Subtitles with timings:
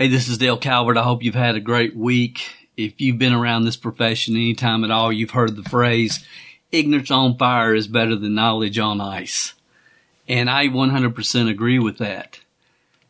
[0.00, 0.96] Hey, this is Dale Calvert.
[0.96, 2.68] I hope you've had a great week.
[2.76, 6.24] If you've been around this profession any time at all, you've heard the phrase,
[6.70, 9.54] ignorance on fire is better than knowledge on ice.
[10.28, 12.38] And I 100% agree with that.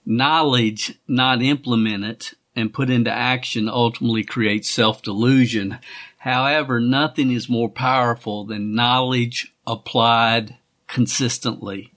[0.06, 5.80] Knowledge not implemented and put into action ultimately creates self-delusion.
[6.16, 11.92] However, nothing is more powerful than knowledge applied consistently.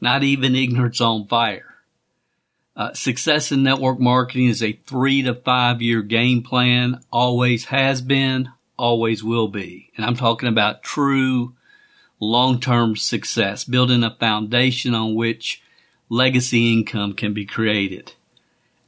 [0.00, 1.74] Not even ignorance on fire.
[2.78, 8.00] Uh, success in network marketing is a three to five year game plan, always has
[8.00, 8.48] been,
[8.78, 9.90] always will be.
[9.96, 11.56] And I'm talking about true
[12.20, 15.60] long term success, building a foundation on which
[16.08, 18.12] legacy income can be created.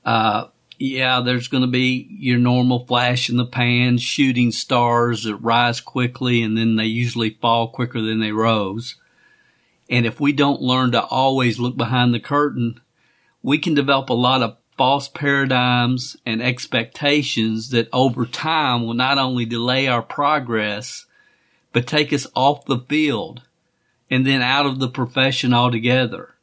[0.04, 0.46] Uh,
[0.79, 5.80] yeah, there's going to be your normal flash in the pan, shooting stars that rise
[5.80, 8.95] quickly and then they usually fall quicker than they rose.
[9.91, 12.80] And if we don't learn to always look behind the curtain,
[13.43, 19.19] we can develop a lot of false paradigms and expectations that over time will not
[19.19, 21.07] only delay our progress,
[21.73, 23.43] but take us off the field
[24.10, 26.35] and then out of the profession altogether.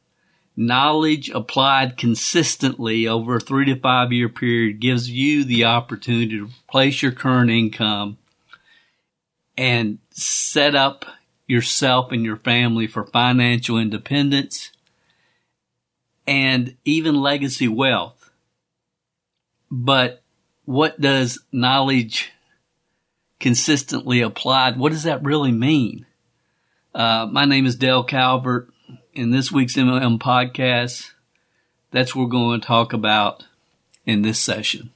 [0.56, 6.46] Knowledge applied consistently over a three to five year period gives you the opportunity to
[6.46, 8.18] replace your current income
[9.56, 11.04] and set up
[11.46, 14.70] yourself and your family for financial independence
[16.28, 18.30] and even legacy wealth.
[19.70, 20.22] But
[20.66, 22.30] what does knowledge
[23.40, 26.04] consistently applied, what does that really mean?
[26.94, 28.68] Uh, my name is Dale Calvert.
[29.14, 31.12] In this week's MLM podcast,
[31.90, 33.44] that's what we're going to talk about
[34.04, 34.90] in this session.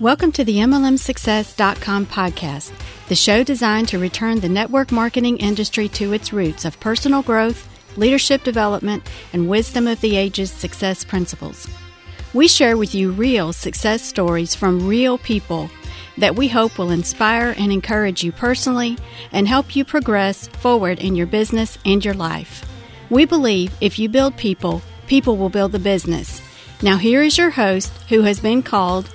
[0.00, 2.72] Welcome to the MLMSuccess.com podcast,
[3.08, 7.77] the show designed to return the network marketing industry to its roots of personal growth
[7.98, 11.68] leadership development, and wisdom of the ages success principles.
[12.34, 15.70] We share with you real success stories from real people
[16.18, 18.98] that we hope will inspire and encourage you personally
[19.32, 22.64] and help you progress forward in your business and your life.
[23.08, 26.42] We believe if you build people, people will build the business.
[26.82, 29.08] Now, here is your host who has been called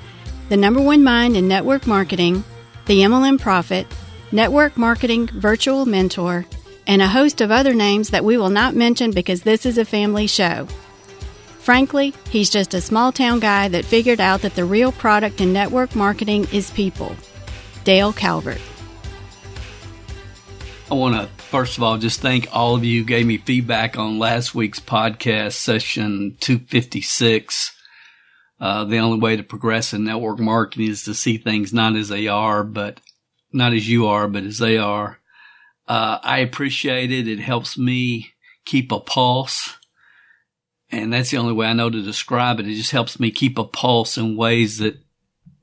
[0.50, 2.44] the number one mind in network marketing,
[2.86, 3.88] the MLM Prophet,
[4.32, 6.46] network marketing virtual mentor,
[6.88, 9.86] and a host of other names that we will not mention because this is a
[9.86, 10.68] family show.
[11.60, 15.54] Frankly, he's just a small town guy that figured out that the real product in
[15.54, 17.16] network marketing is people.
[17.84, 18.62] Dale Calvert.
[20.92, 23.98] I want to first of all just thank all of you who gave me feedback
[23.98, 27.72] on last week's podcast session 256.
[28.60, 32.10] Uh, the only way to progress in network marketing is to see things not as
[32.10, 33.00] they are, but
[33.52, 35.20] not as you are, but as they are.
[35.94, 37.28] Uh, I appreciate it.
[37.28, 38.32] It helps me
[38.66, 39.78] keep a pulse.
[40.90, 42.68] And that's the only way I know to describe it.
[42.68, 44.98] It just helps me keep a pulse in ways that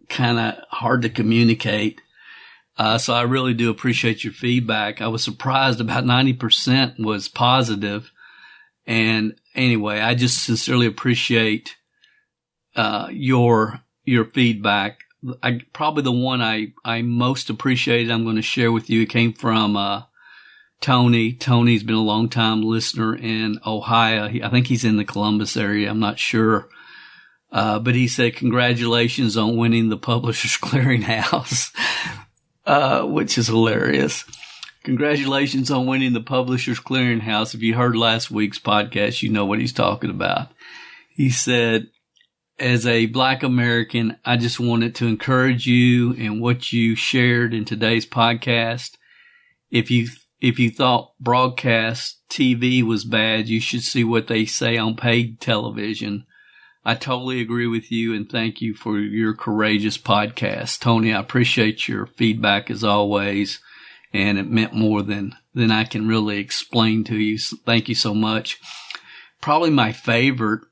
[0.08, 2.00] kind of hard to communicate.
[2.78, 5.02] Uh, so I really do appreciate your feedback.
[5.02, 8.12] I was surprised about 90% was positive.
[8.86, 11.74] And anyway, I just sincerely appreciate,
[12.76, 15.00] uh, your, your feedback.
[15.42, 19.10] I, probably the one I, I most appreciated I'm going to share with you It
[19.10, 20.02] came from, uh,
[20.80, 21.32] Tony.
[21.32, 24.28] Tony's been a long time listener in Ohio.
[24.28, 25.91] He, I think he's in the Columbus area.
[25.91, 26.68] I'm not sure.
[27.52, 31.74] Uh, but he said, congratulations on winning the Publishers Clearinghouse,
[32.66, 34.24] uh, which is hilarious.
[34.84, 37.54] Congratulations on winning the Publishers Clearinghouse.
[37.54, 40.48] If you heard last week's podcast, you know what he's talking about.
[41.10, 41.88] He said,
[42.58, 47.64] as a black American, I just wanted to encourage you in what you shared in
[47.64, 48.96] today's podcast.
[49.70, 50.08] If you
[50.40, 55.40] if you thought broadcast TV was bad, you should see what they say on paid
[55.40, 56.24] television.
[56.84, 60.80] I totally agree with you and thank you for your courageous podcast.
[60.80, 63.60] Tony, I appreciate your feedback as always.
[64.12, 67.38] And it meant more than, than I can really explain to you.
[67.38, 68.58] So thank you so much.
[69.40, 70.62] Probably my favorite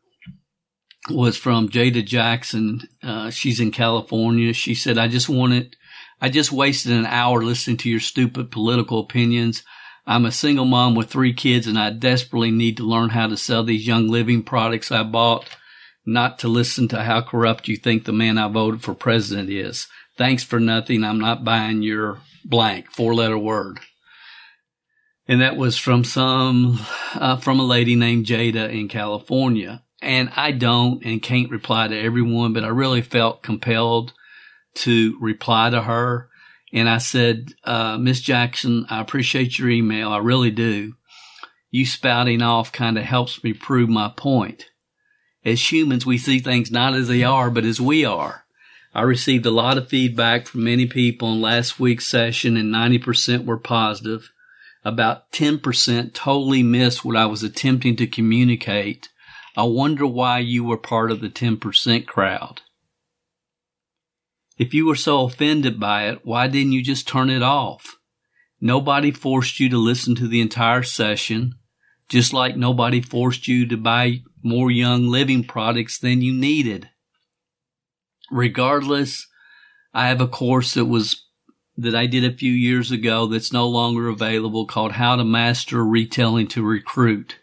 [1.10, 2.88] was from Jada Jackson.
[3.02, 4.52] Uh, she's in California.
[4.52, 5.76] She said, I just wanted
[6.20, 9.62] I just wasted an hour listening to your stupid political opinions.
[10.06, 13.36] I'm a single mom with three kids and I desperately need to learn how to
[13.36, 15.48] sell these young living products I bought,
[16.04, 19.86] not to listen to how corrupt you think the man I voted for president is.
[20.16, 21.04] Thanks for nothing.
[21.04, 23.78] I'm not buying your blank four letter word.
[25.28, 26.80] And that was from some,
[27.14, 29.82] uh, from a lady named Jada in California.
[30.00, 34.14] And I don't and can't reply to everyone, but I really felt compelled
[34.74, 36.28] to reply to her.
[36.72, 40.10] And I said, uh, Miss Jackson, I appreciate your email.
[40.10, 40.94] I really do.
[41.70, 44.70] You spouting off kind of helps me prove my point.
[45.44, 48.44] as humans, we see things not as they are, but as we are.
[48.94, 53.44] I received a lot of feedback from many people in last week's session and 90%
[53.44, 54.32] were positive.
[54.84, 59.08] About 10% totally missed what I was attempting to communicate.
[59.56, 62.62] I wonder why you were part of the 10% crowd.
[64.58, 67.96] If you were so offended by it, why didn't you just turn it off?
[68.60, 71.54] Nobody forced you to listen to the entire session,
[72.08, 76.90] just like nobody forced you to buy more Young Living products than you needed.
[78.32, 79.28] Regardless,
[79.94, 81.24] I have a course that was
[81.76, 85.84] that I did a few years ago that's no longer available called How to Master
[85.84, 87.37] Retailing to Recruit.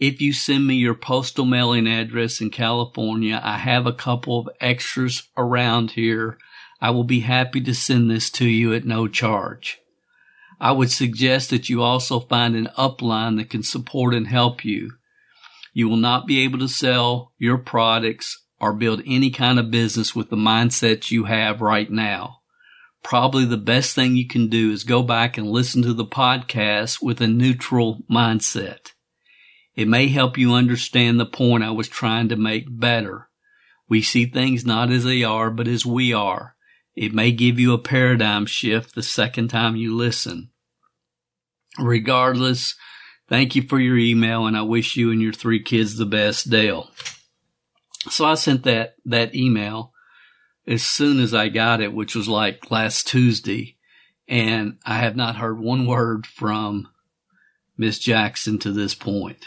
[0.00, 4.48] If you send me your postal mailing address in California, I have a couple of
[4.58, 6.38] extras around here.
[6.80, 9.78] I will be happy to send this to you at no charge.
[10.58, 14.92] I would suggest that you also find an upline that can support and help you.
[15.74, 20.16] You will not be able to sell your products or build any kind of business
[20.16, 22.38] with the mindset you have right now.
[23.02, 27.02] Probably the best thing you can do is go back and listen to the podcast
[27.02, 28.92] with a neutral mindset.
[29.74, 33.28] It may help you understand the point I was trying to make better.
[33.88, 36.54] We see things not as they are, but as we are.
[36.94, 40.50] It may give you a paradigm shift the second time you listen.
[41.78, 42.74] Regardless,
[43.28, 46.50] thank you for your email and I wish you and your three kids the best,
[46.50, 46.90] Dale.
[48.10, 49.92] So I sent that, that email
[50.66, 53.76] as soon as I got it, which was like last Tuesday.
[54.28, 56.88] And I have not heard one word from
[57.76, 59.46] Miss Jackson to this point.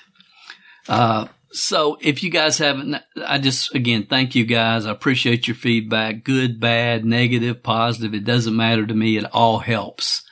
[0.87, 4.85] Uh, so if you guys haven't, I just, again, thank you guys.
[4.85, 6.23] I appreciate your feedback.
[6.23, 8.15] Good, bad, negative, positive.
[8.15, 9.17] It doesn't matter to me.
[9.17, 10.23] It all helps.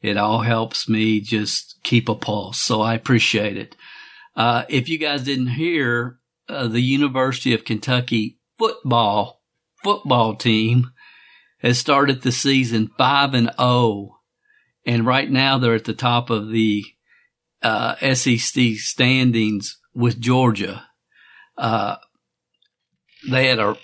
[0.00, 2.58] It all helps me just keep a pulse.
[2.58, 3.76] So I appreciate it.
[4.34, 9.42] Uh, if you guys didn't hear, uh, the University of Kentucky football,
[9.84, 10.90] football team
[11.58, 14.16] has started the season 5 and 0.
[14.86, 16.84] And right now they're at the top of the,
[17.62, 20.86] uh, SEC standings with Georgia.
[21.56, 21.96] Uh,
[23.28, 23.76] they had a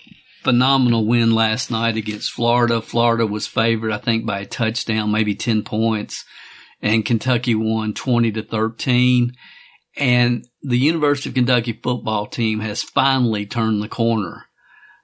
[0.43, 2.81] phenomenal win last night against Florida.
[2.81, 6.25] Florida was favored, I think, by a touchdown, maybe 10 points,
[6.81, 9.33] and Kentucky won 20 to 13.
[9.97, 14.45] And the University of Kentucky football team has finally turned the corner.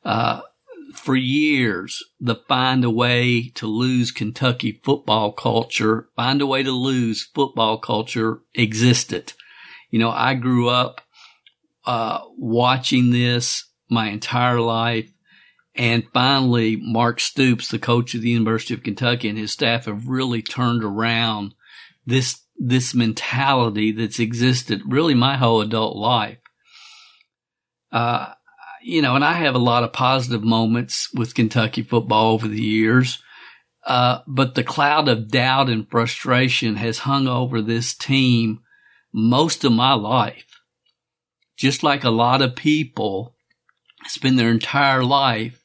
[0.03, 0.41] Uh,
[0.93, 6.71] for years, the find a way to lose Kentucky football culture, find a way to
[6.71, 9.33] lose football culture existed.
[9.95, 10.99] You know, I grew up
[11.85, 15.09] uh, watching this my entire life.
[15.73, 20.09] And finally, Mark Stoops, the coach of the University of Kentucky and his staff have
[20.09, 21.55] really turned around
[22.05, 26.39] this, this mentality that's existed really my whole adult life.
[27.89, 28.33] Uh,
[28.83, 32.61] you know, and I have a lot of positive moments with Kentucky football over the
[32.61, 33.23] years.
[33.87, 38.59] Uh, but the cloud of doubt and frustration has hung over this team
[39.15, 40.59] most of my life.
[41.57, 43.33] Just like a lot of people
[44.03, 45.63] spend their entire life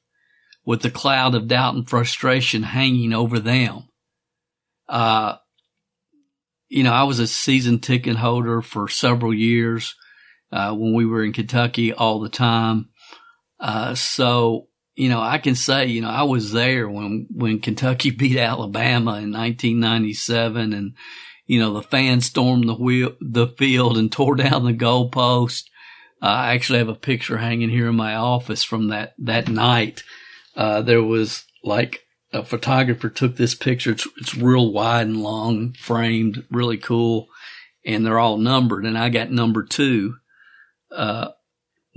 [0.64, 3.88] with the cloud of doubt and frustration hanging over them.
[4.88, 5.34] Uh,
[6.68, 9.96] you know, I was a season ticket holder for several years,
[10.52, 12.90] uh, when we were in Kentucky all the time.
[13.58, 18.10] Uh, so, you know, I can say, you know, I was there when, when Kentucky
[18.16, 20.94] beat Alabama in 1997 and,
[21.50, 25.64] you know, the fans stormed the wheel, the field and tore down the goalpost.
[26.22, 30.04] I actually have a picture hanging here in my office from that, that night.
[30.54, 33.90] Uh, there was like a photographer took this picture.
[33.90, 37.26] It's, it's real wide and long framed, really cool.
[37.84, 38.86] And they're all numbered.
[38.86, 40.18] And I got number two.
[40.92, 41.30] Uh,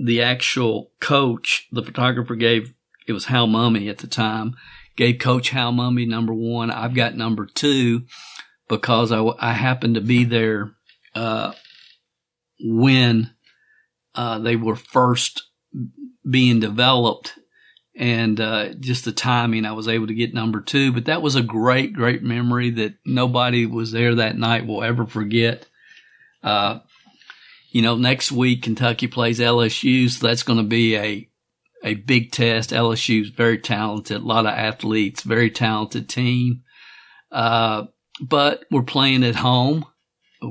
[0.00, 2.74] the actual coach, the photographer gave,
[3.06, 4.56] it was Hal Mumme at the time,
[4.96, 6.72] gave coach Hal Mumme number one.
[6.72, 8.06] I've got number two
[8.78, 10.72] because I, I happened to be there
[11.14, 11.52] uh,
[12.60, 13.30] when
[14.14, 15.42] uh, they were first
[16.28, 17.34] being developed
[17.96, 20.92] and uh, just the timing, I was able to get number two.
[20.92, 25.06] But that was a great, great memory that nobody was there that night will ever
[25.06, 25.66] forget.
[26.42, 26.80] Uh,
[27.70, 31.28] you know, next week Kentucky plays LSU, so that's going to be a
[31.84, 32.70] a big test.
[32.70, 36.62] LSU is very talented, a lot of athletes, very talented team.
[37.30, 37.84] Uh,
[38.20, 39.86] but we're playing at home.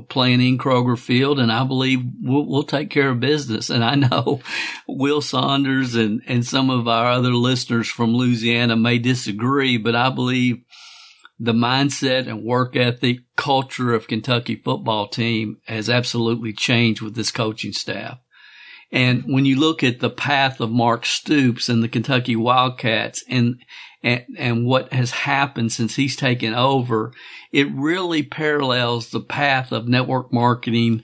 [0.08, 3.70] Playing in Kroger Field, and I believe we'll, we'll take care of business.
[3.70, 4.40] And I know
[4.88, 10.10] Will Saunders and, and some of our other listeners from Louisiana may disagree, but I
[10.10, 10.64] believe
[11.38, 17.30] the mindset and work ethic culture of Kentucky football team has absolutely changed with this
[17.30, 18.18] coaching staff.
[18.92, 23.60] And when you look at the path of Mark Stoops and the Kentucky Wildcats and,
[24.04, 27.12] and, and what has happened since he's taken over,
[27.50, 31.02] it really parallels the path of network marketing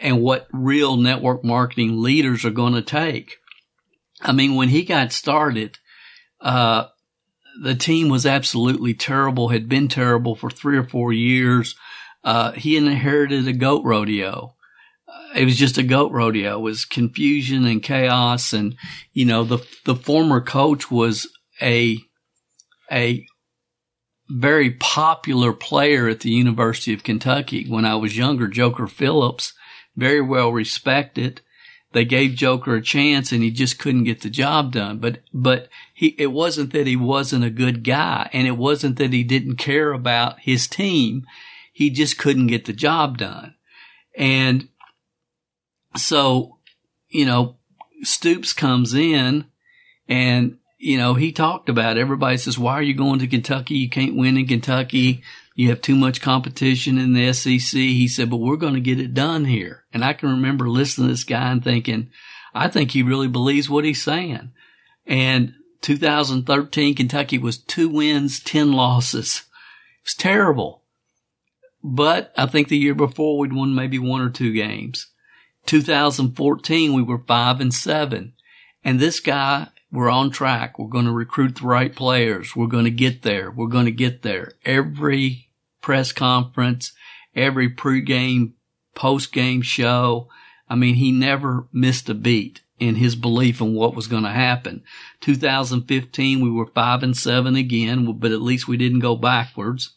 [0.00, 3.36] and what real network marketing leaders are going to take.
[4.20, 5.78] I mean, when he got started,
[6.40, 6.86] uh,
[7.62, 11.74] the team was absolutely terrible, had been terrible for three or four years.
[12.22, 14.54] Uh, he inherited a goat rodeo
[15.34, 16.58] it was just a goat rodeo.
[16.58, 18.52] It was confusion and chaos.
[18.52, 18.76] And,
[19.12, 21.28] you know, the, the former coach was
[21.60, 21.98] a,
[22.90, 23.26] a
[24.30, 27.66] very popular player at the University of Kentucky.
[27.68, 29.54] When I was younger, Joker Phillips,
[29.96, 31.40] very well respected.
[31.92, 34.98] They gave Joker a chance and he just couldn't get the job done.
[34.98, 39.12] But, but he, it wasn't that he wasn't a good guy and it wasn't that
[39.12, 41.24] he didn't care about his team.
[41.72, 43.54] He just couldn't get the job done.
[44.16, 44.68] And
[45.96, 46.58] so,
[47.08, 47.56] you know,
[48.02, 49.46] Stoops comes in
[50.06, 52.00] and, you know, he talked about it.
[52.00, 53.74] everybody says, why are you going to Kentucky?
[53.74, 55.22] You can't win in Kentucky.
[55.54, 57.78] You have too much competition in the SEC.
[57.78, 59.84] He said, but we're going to get it done here.
[59.92, 62.10] And I can remember listening to this guy and thinking,
[62.54, 64.52] I think he really believes what he's saying.
[65.04, 69.42] And 2013, Kentucky was two wins, 10 losses.
[70.02, 70.84] It was terrible.
[71.82, 75.08] But I think the year before we'd won maybe one or two games.
[75.66, 78.34] 2014, we were five and seven.
[78.84, 80.78] And this guy, we're on track.
[80.78, 82.54] We're going to recruit the right players.
[82.54, 83.50] We're going to get there.
[83.50, 84.52] We're going to get there.
[84.64, 85.48] Every
[85.80, 86.92] press conference,
[87.34, 88.52] every pregame,
[88.94, 90.28] postgame show.
[90.68, 94.30] I mean, he never missed a beat in his belief in what was going to
[94.30, 94.84] happen.
[95.20, 99.94] 2015, we were five and seven again, but at least we didn't go backwards.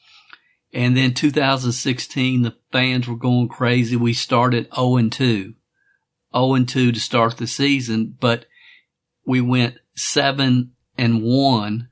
[0.74, 3.95] And then 2016, the fans were going crazy.
[3.95, 5.53] We started 0 and 2.
[6.33, 8.45] 0 and 2 to start the season, but
[9.25, 11.90] we went 7 and 1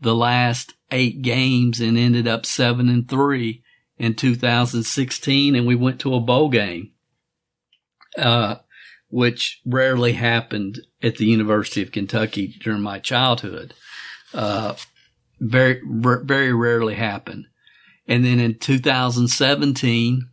[0.00, 3.62] the last eight games and ended up 7 and 3
[3.98, 6.92] in 2016 and we went to a bowl game.
[8.16, 8.56] Uh,
[9.10, 13.74] which rarely happened at the University of Kentucky during my childhood.
[14.34, 14.74] Uh,
[15.40, 17.46] very, very rarely happened.
[18.06, 20.28] And then in 2017,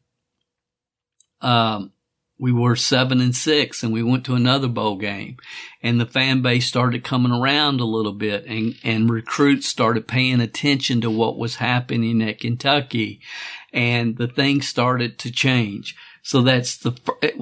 [1.42, 1.92] um,
[2.38, 5.38] we were seven and six and we went to another bowl game
[5.82, 10.42] and the fan base started coming around a little bit and, and recruits started paying
[10.42, 13.22] attention to what was happening at Kentucky
[13.72, 15.96] and the things started to change.
[16.24, 16.94] So that's the,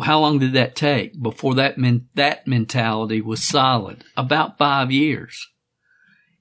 [0.03, 1.75] how long did that take before that
[2.15, 4.03] that mentality was solid?
[4.17, 5.47] About five years.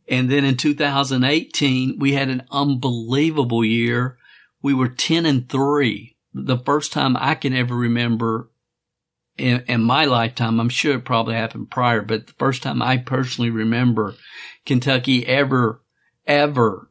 [0.09, 4.18] And then in 2018, we had an unbelievable year.
[4.61, 8.51] We were 10 and three the first time I can ever remember
[9.39, 12.99] in, in, my lifetime, I'm sure it probably happened prior, but the first time I
[12.99, 14.15] personally remember
[14.67, 15.83] Kentucky ever,
[16.27, 16.91] ever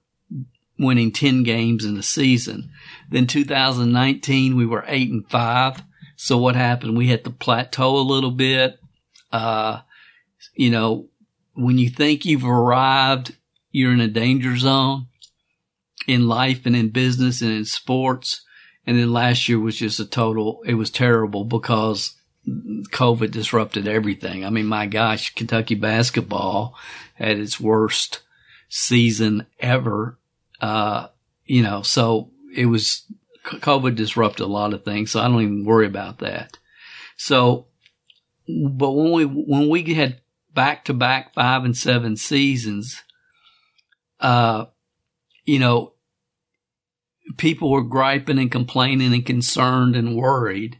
[0.77, 2.71] winning 10 games in a season.
[3.09, 5.83] Then 2019, we were eight and five.
[6.15, 6.97] So what happened?
[6.97, 8.79] We had to plateau a little bit.
[9.31, 9.81] Uh,
[10.55, 11.09] you know,
[11.53, 13.35] when you think you've arrived,
[13.71, 15.07] you're in a danger zone
[16.07, 18.43] in life and in business and in sports.
[18.85, 22.15] And then last year was just a total, it was terrible because
[22.47, 24.43] COVID disrupted everything.
[24.43, 26.75] I mean, my gosh, Kentucky basketball
[27.13, 28.21] had its worst
[28.69, 30.17] season ever.
[30.59, 31.07] Uh,
[31.45, 33.03] you know, so it was,
[33.45, 35.11] COVID disrupted a lot of things.
[35.11, 36.57] So I don't even worry about that.
[37.17, 37.67] So,
[38.47, 40.21] but when we, when we had
[40.53, 43.03] back to back five and seven seasons,
[44.19, 44.65] uh,
[45.45, 45.90] you know,
[47.37, 50.79] people were griping and complaining and concerned and worried.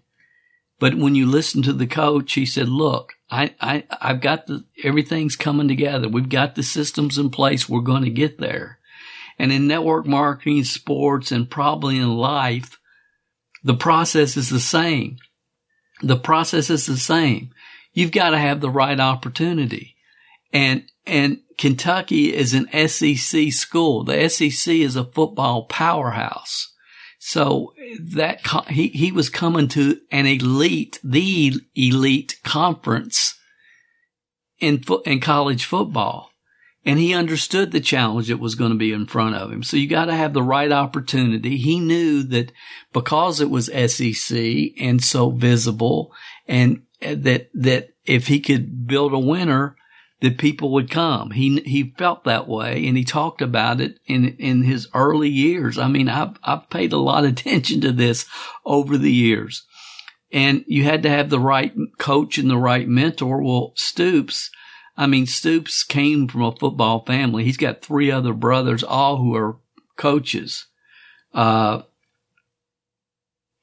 [0.80, 4.66] But when you listen to the coach, he said, look, I, I, I've got the,
[4.84, 6.10] everything's coming together.
[6.10, 7.70] We've got the systems in place.
[7.70, 8.80] We're going to get there.
[9.38, 12.80] And in network marketing, sports, and probably in life,
[13.64, 15.18] the process is the same.
[16.02, 17.52] The process is the same.
[17.94, 19.96] You've got to have the right opportunity.
[20.52, 24.04] And, and Kentucky is an SEC school.
[24.04, 26.68] The SEC is a football powerhouse.
[27.24, 28.40] So that
[28.70, 33.38] he he was coming to an elite, the elite conference
[34.60, 36.32] in fo- in college football,
[36.84, 39.62] and he understood the challenge that was going to be in front of him.
[39.62, 41.58] So you got to have the right opportunity.
[41.58, 42.52] He knew that
[42.92, 44.40] because it was SEC
[44.80, 46.14] and so visible,
[46.48, 49.76] and uh, that that if he could build a winner,
[50.22, 51.32] that people would come.
[51.32, 55.78] He he felt that way, and he talked about it in in his early years.
[55.78, 58.26] I mean, I've I've paid a lot of attention to this
[58.64, 59.66] over the years,
[60.32, 63.42] and you had to have the right coach and the right mentor.
[63.42, 64.52] Well, Stoops,
[64.96, 67.44] I mean, Stoops came from a football family.
[67.44, 69.58] He's got three other brothers, all who are
[69.98, 70.68] coaches.
[71.34, 71.82] Uh,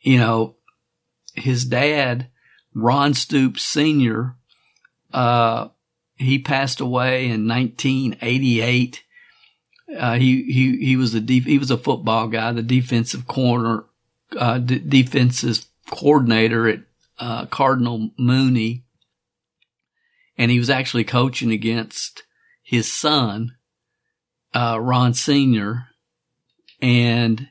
[0.01, 0.57] you know,
[1.35, 2.29] his dad,
[2.75, 4.37] Ron Stoops Sr.,
[5.13, 5.69] uh,
[6.19, 9.05] he passed away in 1988.
[9.97, 13.85] Uh, he, he, he was a def- he was a football guy, the defensive corner,
[14.37, 14.79] uh, d-
[15.91, 16.81] coordinator at,
[17.19, 18.85] uh, Cardinal Mooney.
[20.37, 22.25] And he was actually coaching against
[22.63, 23.57] his son,
[24.55, 25.89] uh, Ron Sr.
[26.81, 27.49] And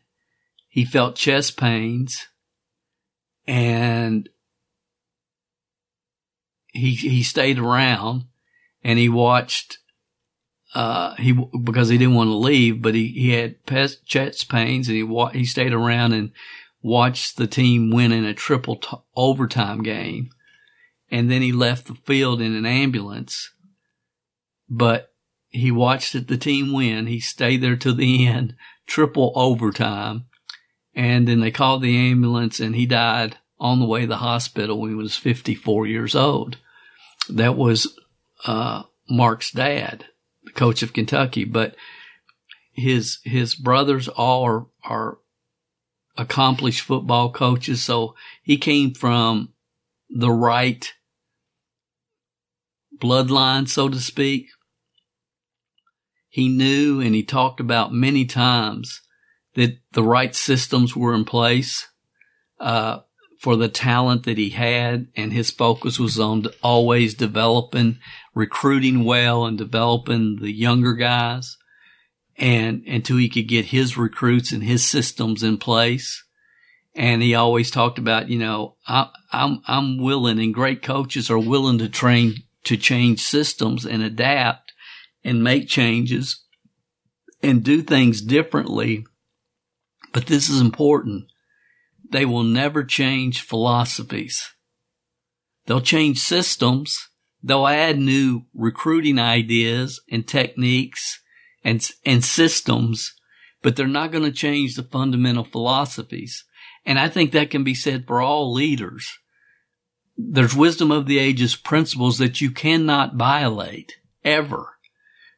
[0.70, 2.28] he felt chest pains
[3.48, 4.30] and
[6.68, 8.26] he, he stayed around
[8.88, 9.80] and he watched
[10.74, 13.58] uh, he because he didn't want to leave, but he, he had
[14.06, 16.32] chest pains and he wa- he stayed around and
[16.82, 20.30] watched the team win in a triple t- overtime game,
[21.12, 23.52] and then he left the field in an ambulance.
[24.70, 25.12] But
[25.50, 27.08] he watched the team win.
[27.08, 30.28] He stayed there till the end, triple overtime,
[30.96, 34.80] and then they called the ambulance and he died on the way to the hospital
[34.80, 36.58] when he was 54 years old.
[37.30, 37.94] That was
[38.46, 40.06] uh, Mark's dad,
[40.44, 41.76] the coach of Kentucky, but
[42.74, 45.18] his his brothers all are, are
[46.18, 49.54] accomplished football coaches, so he came from
[50.10, 50.94] the right
[52.98, 54.48] bloodline, so to speak.
[56.30, 59.02] He knew and he talked about many times
[59.56, 61.88] that the right systems were in place.
[62.60, 63.00] Uh,
[63.40, 68.00] for the talent that he had and his focus was on always developing,
[68.34, 71.58] recruiting well and developing the younger guys
[72.38, 76.24] and until he could get his recruits and his systems in place.
[76.96, 81.38] And he always talked about, you know, I, I'm, I'm willing and great coaches are
[81.38, 84.74] willing to train to change systems and adapt
[85.24, 86.44] and make changes
[87.44, 89.06] and do things differently.
[90.12, 91.26] But this is important
[92.12, 94.54] they will never change philosophies.
[95.66, 97.10] They'll change systems.
[97.44, 101.22] They'll add new recruiting ideas and techniques
[101.64, 103.14] and, and systems,
[103.62, 106.46] but they're not going to change the fundamental philosophies.
[106.86, 109.18] And I think that can be said for all leaders.
[110.16, 114.78] There's wisdom of the ages principles that you cannot violate ever.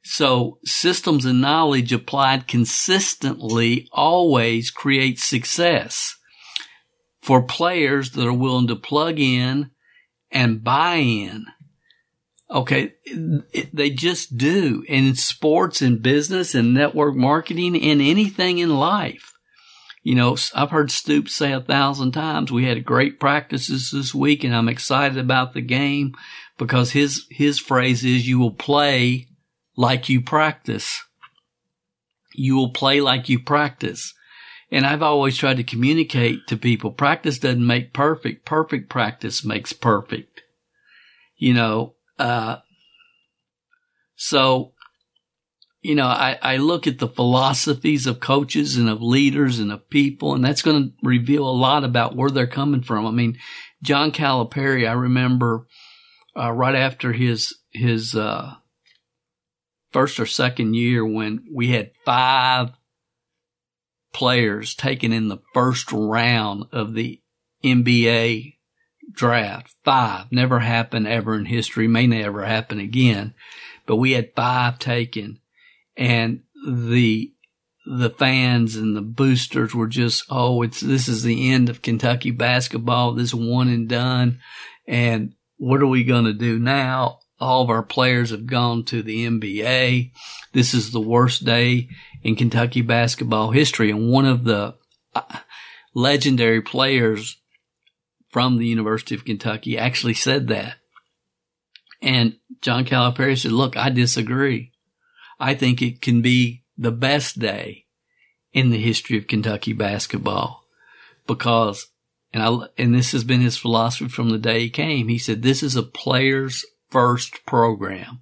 [0.03, 6.15] So systems and knowledge applied consistently always create success
[7.29, 9.69] for players that are willing to plug in
[10.31, 11.45] and buy in.
[12.49, 12.93] Okay.
[13.71, 14.83] They just do.
[14.87, 19.31] In sports and business and network marketing and anything in life.
[20.01, 24.43] You know, I've heard Stoops say a thousand times, we had great practices this week
[24.43, 26.15] and I'm excited about the game
[26.57, 29.27] because his, his phrase is you will play
[29.77, 31.03] like you practice.
[32.33, 34.15] You will play like you practice.
[34.71, 38.45] And I've always tried to communicate to people, practice doesn't make perfect.
[38.45, 40.41] Perfect practice makes perfect.
[41.37, 42.57] You know, uh,
[44.15, 44.73] so,
[45.81, 49.89] you know, I, I look at the philosophies of coaches and of leaders and of
[49.89, 53.07] people, and that's going to reveal a lot about where they're coming from.
[53.07, 53.39] I mean,
[53.81, 55.65] John Calipari, I remember,
[56.37, 58.55] uh, right after his, his, uh,
[59.91, 62.71] first or second year when we had five
[64.13, 67.21] players taken in the first round of the
[67.63, 68.55] NBA
[69.11, 69.75] draft.
[69.83, 70.31] Five.
[70.31, 71.87] Never happened ever in history.
[71.87, 73.33] May never happen again.
[73.85, 75.39] But we had five taken
[75.97, 77.33] and the,
[77.85, 82.31] the fans and the boosters were just, oh, it's, this is the end of Kentucky
[82.31, 83.13] basketball.
[83.13, 84.39] This one and done.
[84.87, 87.19] And what are we going to do now?
[87.39, 90.11] All of our players have gone to the NBA.
[90.53, 91.89] This is the worst day
[92.23, 93.91] in Kentucky basketball history.
[93.91, 94.75] And one of the
[95.15, 95.21] uh,
[95.93, 97.37] legendary players
[98.29, 100.75] from the University of Kentucky actually said that.
[102.01, 104.71] And John Calipari said, look, I disagree.
[105.39, 107.85] I think it can be the best day
[108.53, 110.63] in the history of Kentucky basketball
[111.27, 111.87] because,
[112.33, 115.07] and I, and this has been his philosophy from the day he came.
[115.07, 118.21] He said, this is a player's first program.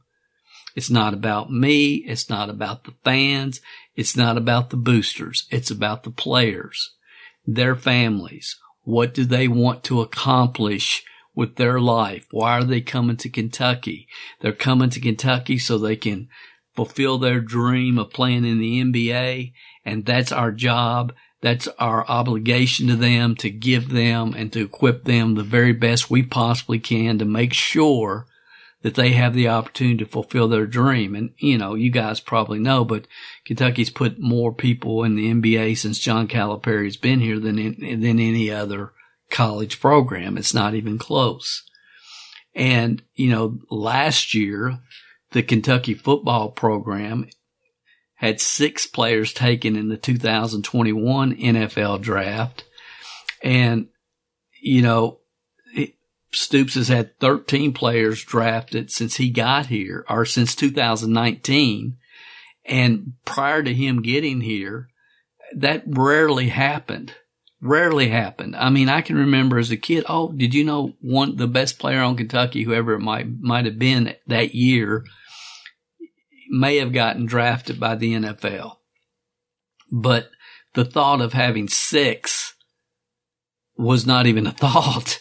[0.75, 1.95] It's not about me.
[1.95, 3.61] It's not about the fans.
[3.97, 5.47] It's not about the boosters.
[5.49, 6.91] It's about the players,
[7.45, 8.55] their families.
[8.83, 11.03] What do they want to accomplish
[11.35, 12.27] with their life?
[12.31, 14.07] Why are they coming to Kentucky?
[14.39, 16.29] They're coming to Kentucky so they can
[16.75, 19.53] fulfill their dream of playing in the NBA.
[19.83, 21.13] And that's our job.
[21.41, 26.09] That's our obligation to them to give them and to equip them the very best
[26.09, 28.27] we possibly can to make sure
[28.83, 31.15] that they have the opportunity to fulfill their dream.
[31.15, 33.07] And, you know, you guys probably know, but
[33.45, 38.19] Kentucky's put more people in the NBA since John Calipari's been here than, in, than
[38.19, 38.93] any other
[39.29, 40.37] college program.
[40.37, 41.63] It's not even close.
[42.53, 44.79] And, you know, last year,
[45.31, 47.27] the Kentucky football program
[48.15, 52.63] had six players taken in the 2021 NFL draft.
[53.43, 53.87] And,
[54.59, 55.19] you know,
[56.37, 61.97] Stoops has had 13 players drafted since he got here or since 2019.
[62.65, 64.89] And prior to him getting here,
[65.55, 67.13] that rarely happened.
[67.59, 68.55] Rarely happened.
[68.55, 71.79] I mean, I can remember as a kid, oh, did you know one, the best
[71.79, 75.05] player on Kentucky, whoever it might, might have been that year,
[76.49, 78.77] may have gotten drafted by the NFL.
[79.91, 80.29] But
[80.75, 82.53] the thought of having six
[83.75, 85.19] was not even a thought.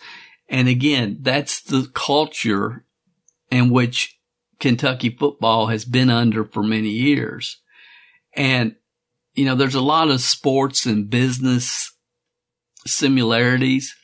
[0.49, 2.85] And again, that's the culture
[3.51, 4.19] in which
[4.59, 7.61] Kentucky football has been under for many years.
[8.35, 8.77] And,
[9.35, 11.93] you know, there's a lot of sports and business
[12.87, 13.95] similarities.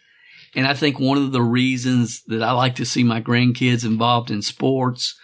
[0.55, 4.31] And I think one of the reasons that I like to see my grandkids involved
[4.31, 5.19] in sports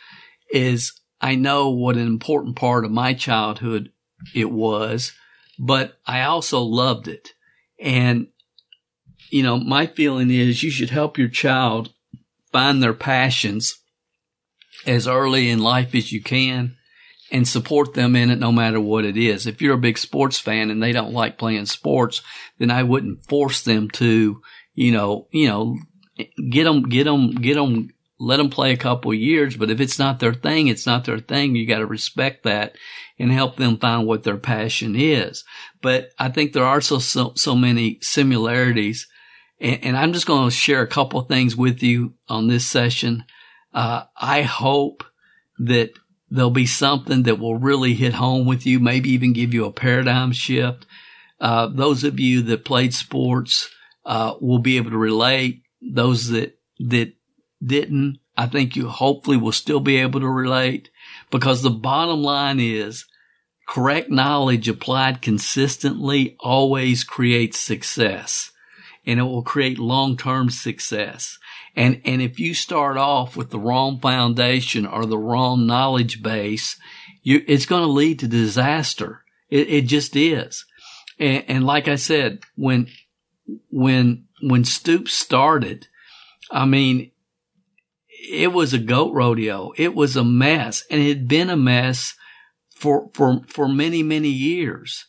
[0.50, 3.90] is I know what an important part of my childhood
[4.34, 5.12] it was,
[5.58, 7.34] but I also loved it.
[7.80, 8.28] And,
[9.30, 11.92] you know, my feeling is you should help your child
[12.52, 13.78] find their passions
[14.86, 16.76] as early in life as you can
[17.30, 19.46] and support them in it no matter what it is.
[19.46, 22.22] If you're a big sports fan and they don't like playing sports,
[22.58, 24.40] then I wouldn't force them to,
[24.74, 25.78] you know, you know,
[26.50, 29.98] get them, get them, get them let them play a couple years, but if it's
[29.98, 31.54] not their thing, it's not their thing.
[31.54, 32.74] You got to respect that
[33.18, 35.44] and help them find what their passion is.
[35.80, 39.06] But I think there are so, so, so many similarities.
[39.60, 43.24] And, and I'm just going to share a couple things with you on this session.
[43.72, 45.04] Uh, I hope
[45.58, 45.92] that
[46.30, 49.72] there'll be something that will really hit home with you, maybe even give you a
[49.72, 50.86] paradigm shift.
[51.40, 53.68] Uh, those of you that played sports,
[54.04, 55.62] uh, will be able to relate.
[55.82, 57.12] Those that, that
[57.64, 60.90] didn't, I think you hopefully will still be able to relate
[61.30, 63.04] because the bottom line is
[63.68, 68.50] correct knowledge applied consistently always creates success
[69.08, 71.38] and it will create long-term success.
[71.74, 76.78] And, and if you start off with the wrong foundation or the wrong knowledge base,
[77.22, 79.24] you, it's going to lead to disaster.
[79.48, 80.66] It, it just is.
[81.18, 82.88] And, and like I said, when,
[83.70, 85.88] when, when Stoops started,
[86.50, 87.10] I mean,
[88.30, 89.72] it was a goat rodeo.
[89.78, 92.14] It was a mess and it had been a mess
[92.76, 95.06] for, for, for many, many years.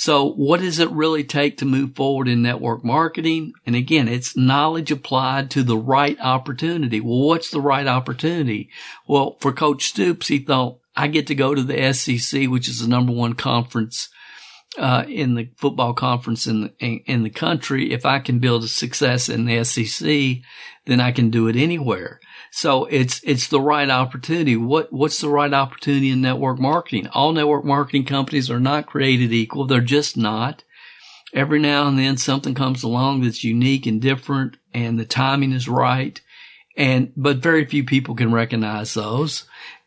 [0.00, 3.52] So what does it really take to move forward in network marketing?
[3.66, 7.02] And again, it's knowledge applied to the right opportunity.
[7.02, 8.70] Well, what's the right opportunity?
[9.06, 12.80] Well, for Coach Stoops, he thought, I get to go to the SEC, which is
[12.80, 14.08] the number one conference
[14.78, 17.92] uh, in the football conference in the, in, in the country.
[17.92, 20.42] If I can build a success in the SEC,
[20.86, 22.20] then I can do it anywhere.
[22.50, 24.56] So it's, it's the right opportunity.
[24.56, 27.06] What, what's the right opportunity in network marketing?
[27.08, 29.66] All network marketing companies are not created equal.
[29.66, 30.64] They're just not.
[31.32, 35.68] Every now and then something comes along that's unique and different and the timing is
[35.68, 36.20] right.
[36.76, 39.44] And, but very few people can recognize those.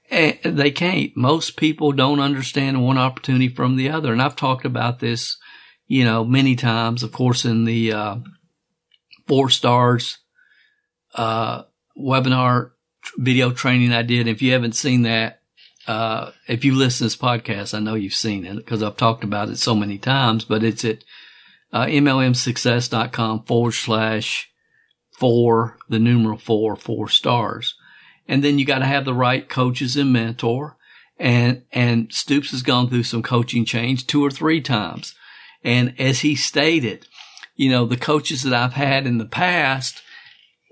[0.10, 1.15] And they can't.
[1.17, 4.13] Most people don't understand one opportunity from the other.
[4.13, 5.38] And I've talked about this,
[5.88, 8.15] you know, many times, of course, in the, uh,
[9.28, 10.19] four stars,
[11.15, 11.63] uh,
[11.97, 12.71] webinar
[13.17, 14.27] video training I did.
[14.27, 15.41] If you haven't seen that,
[15.88, 19.23] uh, if you listen to this podcast, I know you've seen it because I've talked
[19.23, 21.03] about it so many times, but it's at
[21.73, 24.49] uh, mlmsuccess.com forward slash
[25.12, 27.75] four, the numeral four, four stars.
[28.27, 30.77] And then you got to have the right coaches and mentor.
[31.19, 35.15] And, and Stoops has gone through some coaching change two or three times.
[35.63, 37.08] And as he stated,
[37.56, 40.01] you know, the coaches that I've had in the past,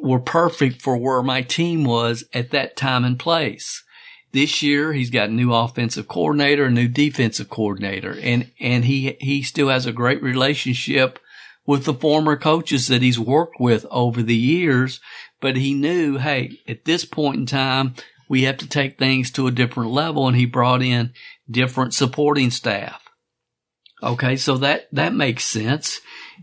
[0.02, 3.84] were perfect for where my team was at that time and place.
[4.32, 9.18] This year, he's got a new offensive coordinator, a new defensive coordinator, and, and he,
[9.20, 11.20] he still has a great relationship
[11.66, 15.00] with the former coaches that he's worked with over the years.
[15.40, 17.96] But he knew, hey, at this point in time,
[18.30, 20.28] we have to take things to a different level.
[20.28, 21.14] And he brought in
[21.50, 23.02] different supporting staff.
[24.02, 24.38] Okay.
[24.38, 26.00] So that, that makes sense.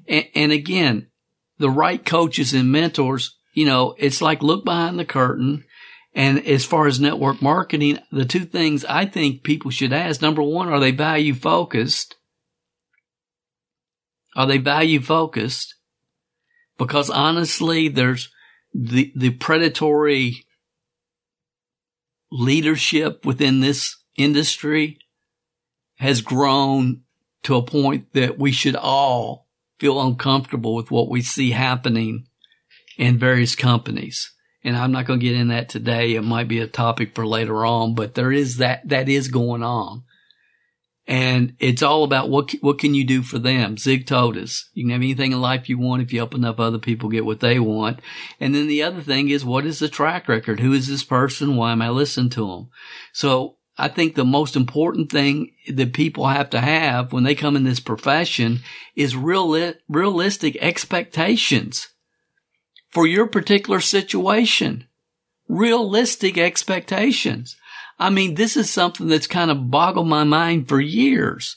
[0.07, 1.09] And, and again,
[1.59, 5.65] the right coaches and mentors you know, it's like look behind the curtain.
[6.15, 10.43] And as far as network marketing, the two things I think people should ask, number
[10.43, 12.15] one, are they value focused?
[14.37, 15.75] Are they value focused?
[16.79, 18.31] Because honestly, there's
[18.73, 20.47] the, the predatory
[22.31, 24.99] leadership within this industry
[25.97, 27.01] has grown
[27.43, 29.49] to a point that we should all
[29.81, 32.29] feel uncomfortable with what we see happening
[32.99, 34.33] in various companies.
[34.65, 36.15] And I'm not going to get in that today.
[36.15, 39.63] It might be a topic for later on, but there is that, that is going
[39.63, 40.03] on.
[41.07, 43.79] And it's all about what, what can you do for them?
[43.79, 46.61] Zig told us you can have anything in life you want if you help enough
[46.61, 48.01] other people get what they want.
[48.39, 50.61] And then the other thing is what is the track record?
[50.61, 51.57] Who is this person?
[51.57, 52.69] Why am I listening to them?
[53.15, 57.57] So I think the most important thing that people have to have when they come
[57.57, 58.61] in this profession
[58.95, 61.89] is real, realistic expectations
[62.91, 64.87] for your particular situation.
[65.49, 67.57] Realistic expectations.
[67.99, 71.57] I mean, this is something that's kind of boggled my mind for years.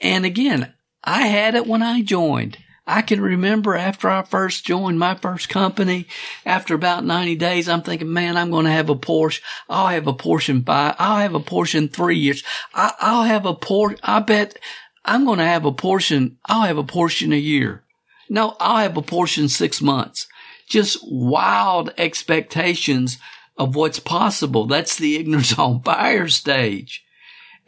[0.00, 0.72] And again,
[1.04, 2.58] I had it when I joined.
[2.86, 6.06] I can remember after I first joined my first company,
[6.44, 9.40] after about 90 days, I'm thinking, man, I'm going to have a Porsche.
[9.68, 10.96] I'll have a Porsche in five.
[10.98, 12.42] I'll have a Porsche in three years.
[12.74, 13.98] I, will have a Porsche.
[14.02, 14.58] I bet
[15.04, 16.34] I'm going to have a Porsche.
[16.46, 17.84] I'll have a Porsche in a year.
[18.28, 20.26] No, I'll have a Porsche in six months.
[20.72, 23.18] Just wild expectations
[23.58, 24.64] of what's possible.
[24.64, 27.04] That's the ignorance on fire stage.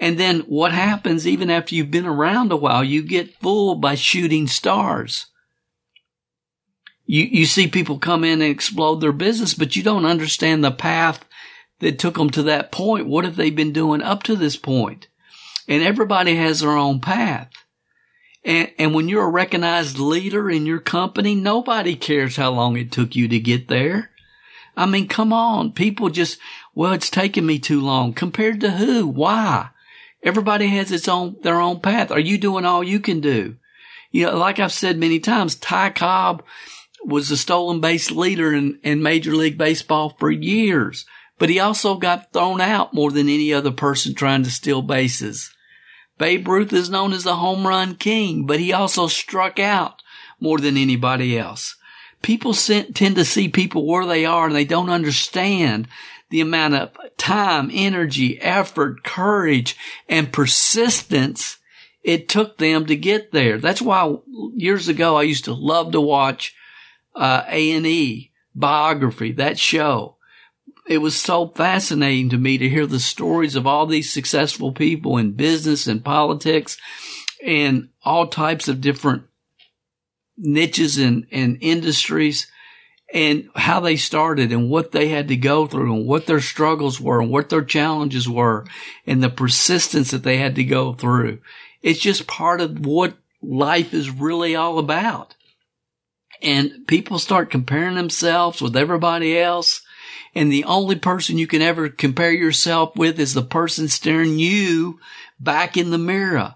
[0.01, 3.95] And then what happens even after you've been around a while, you get fooled by
[3.95, 5.27] shooting stars.
[7.05, 10.71] You, you see people come in and explode their business, but you don't understand the
[10.71, 11.27] path
[11.81, 13.07] that took them to that point.
[13.07, 15.09] What have they been doing up to this point?
[15.69, 17.51] And everybody has their own path.
[18.45, 22.93] And, and when you're a recognized leader in your company, nobody cares how long it
[22.93, 24.11] took you to get there.
[24.77, 25.73] I mean, come on.
[25.73, 26.39] People just,
[26.75, 28.13] well, it's taken me too long.
[28.13, 29.07] Compared to who?
[29.07, 29.71] Why?
[30.23, 32.11] Everybody has its own, their own path.
[32.11, 33.57] Are you doing all you can do?
[34.11, 36.45] You know, like I've said many times, Ty Cobb
[37.05, 41.05] was a stolen base leader in, in Major League Baseball for years,
[41.39, 45.54] but he also got thrown out more than any other person trying to steal bases.
[46.19, 50.03] Babe Ruth is known as the home run king, but he also struck out
[50.41, 51.77] more than anybody else
[52.25, 55.87] people tend to see people where they are and they don't understand
[56.31, 59.77] the amount of time, energy, effort, courage,
[60.09, 61.59] and persistence
[62.03, 63.59] it took them to get there.
[63.59, 64.17] That's why
[64.55, 66.55] years ago I used to love to watch
[67.15, 70.14] uh, A&E biography, that show.
[70.87, 75.17] It was so fascinating to me to hear the stories of all these successful people
[75.17, 76.77] in business and politics
[77.43, 79.25] and all types of different
[80.37, 82.47] niches and, and industries
[83.13, 87.01] and how they started and what they had to go through and what their struggles
[87.01, 88.67] were and what their challenges were
[89.07, 91.39] and the persistence that they had to go through.
[91.81, 95.37] It's just part of what life is really all about.
[96.43, 99.83] And people start comparing themselves with everybody else.
[100.35, 104.99] And the only person you can ever compare yourself with is the person staring you
[105.39, 106.55] back in the mirror.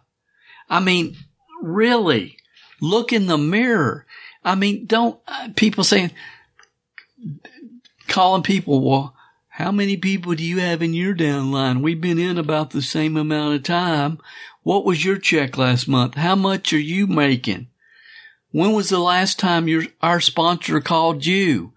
[0.69, 1.17] I mean,
[1.63, 2.39] really,
[2.81, 4.07] Look in the mirror.
[4.45, 6.13] I mean, don't uh, people saying,
[8.07, 9.15] calling people, well,
[9.49, 11.83] how many people do you have in your downline?
[11.83, 14.19] We've been in about the same amount of time.
[14.63, 16.15] What was your check last month?
[16.15, 17.69] How much are you making?
[18.51, 21.73] When was the last time your, our sponsor called you?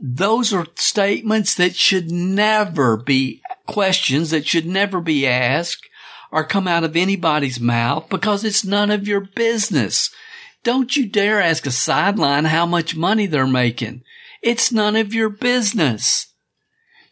[0.00, 5.88] Those are statements that should never be questions that should never be asked
[6.30, 10.10] or come out of anybody's mouth because it's none of your business.
[10.62, 14.02] Don't you dare ask a sideline how much money they're making.
[14.42, 16.27] It's none of your business.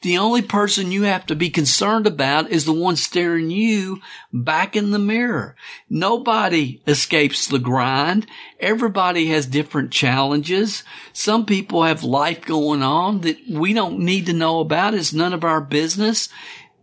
[0.02, 4.00] The only person you have to be concerned about is the one staring you
[4.32, 5.56] back in the mirror.
[5.88, 8.26] Nobody escapes the grind.
[8.60, 10.84] Everybody has different challenges.
[11.12, 14.94] Some people have life going on that we don't need to know about.
[14.94, 16.28] It's none of our business.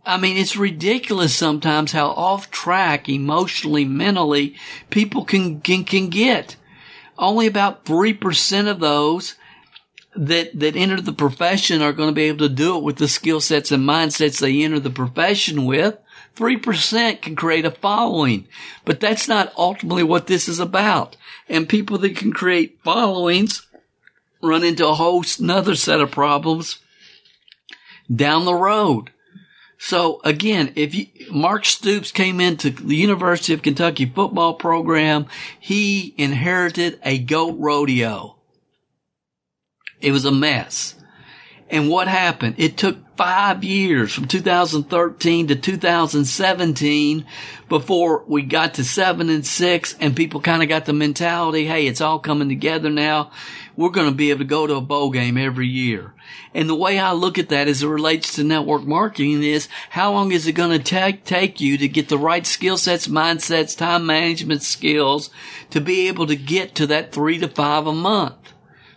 [0.04, 4.56] I mean, it's ridiculous sometimes how off track emotionally, mentally
[4.90, 6.56] people can, can, can get.
[7.16, 9.36] Only about 3% of those
[10.16, 13.08] that, that enter the profession are going to be able to do it with the
[13.08, 15.98] skill sets and mindsets they enter the profession with.
[16.36, 18.48] 3% can create a following,
[18.84, 21.16] but that's not ultimately what this is about.
[21.48, 23.66] And people that can create followings
[24.42, 26.80] run into a whole another set of problems
[28.14, 29.10] down the road.
[29.78, 35.26] So again, if you, Mark Stoops came into the University of Kentucky football program,
[35.60, 38.33] he inherited a goat rodeo.
[40.04, 40.94] It was a mess.
[41.70, 42.56] And what happened?
[42.58, 47.24] It took five years from 2013 to 2017
[47.70, 51.86] before we got to seven and six and people kind of got the mentality, hey,
[51.86, 53.30] it's all coming together now.
[53.76, 56.12] We're going to be able to go to a bowl game every year.
[56.52, 60.12] And the way I look at that as it relates to network marketing is how
[60.12, 63.76] long is it going to take, take you to get the right skill sets, mindsets,
[63.76, 65.30] time management skills
[65.70, 68.53] to be able to get to that three to five a month?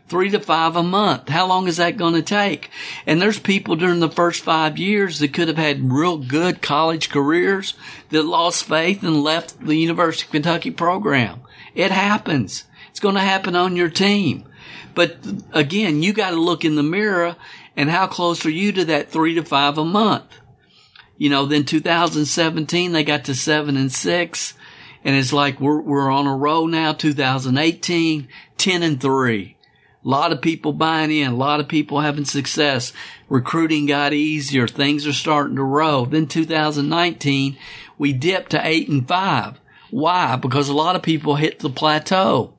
[0.07, 1.29] Three to five a month.
[1.29, 2.69] How long is that going to take?
[3.05, 7.09] And there's people during the first five years that could have had real good college
[7.09, 7.73] careers
[8.09, 11.41] that lost faith and left the University of Kentucky program.
[11.75, 12.63] It happens.
[12.89, 14.45] It's going to happen on your team.
[14.95, 15.17] But
[15.51, 17.35] again, you got to look in the mirror
[17.75, 20.39] and how close are you to that three to five a month?
[21.17, 24.53] You know, then 2017, they got to seven and six.
[25.03, 26.93] And it's like we're, we're on a roll now.
[26.93, 29.56] 2018, 10 and three.
[30.05, 32.93] A lot of people buying in, a lot of people having success.
[33.29, 34.67] Recruiting got easier.
[34.67, 36.05] Things are starting to roll.
[36.05, 37.57] Then 2019,
[37.97, 39.59] we dipped to eight and five.
[39.89, 40.35] Why?
[40.35, 42.53] Because a lot of people hit the plateau.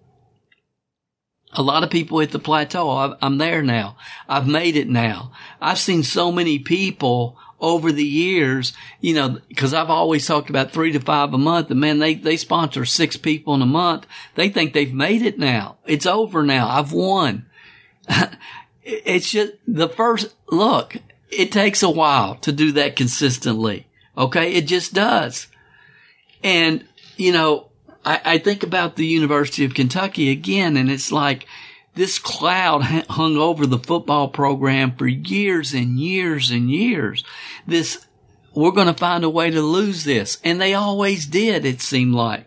[1.55, 3.17] A lot of people hit the plateau.
[3.23, 3.97] I'm there now.
[4.29, 5.33] I've made it now.
[5.61, 10.71] I've seen so many people over the years, you know, cause I've always talked about
[10.71, 14.07] three to five a month and man, they, they sponsor six people in a month.
[14.35, 15.79] They think they've made it now.
[15.87, 16.69] It's over now.
[16.69, 17.47] I've won.
[18.83, 20.97] it's just the first look.
[21.31, 23.87] It takes a while to do that consistently.
[24.17, 24.55] Okay.
[24.55, 25.49] It just does.
[26.43, 26.85] And,
[27.17, 27.69] you know,
[28.05, 31.47] I, I think about the University of Kentucky again and it's like,
[31.99, 37.25] this cloud hung over the football program for years and years and years.
[37.67, 38.07] This,
[38.55, 40.39] we're going to find a way to lose this.
[40.45, 42.47] And they always did, it seemed like.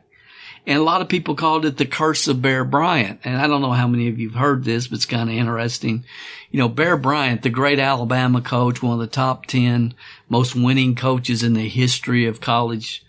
[0.65, 3.19] And a lot of people called it the curse of Bear Bryant.
[3.23, 5.35] And I don't know how many of you have heard this, but it's kind of
[5.35, 6.05] interesting.
[6.51, 9.95] You know, Bear Bryant, the great Alabama coach, one of the top 10
[10.29, 13.03] most winning coaches in the history of college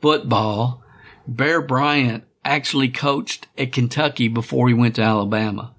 [0.00, 0.82] football.
[1.26, 5.74] Bear Bryant actually coached at Kentucky before he went to Alabama.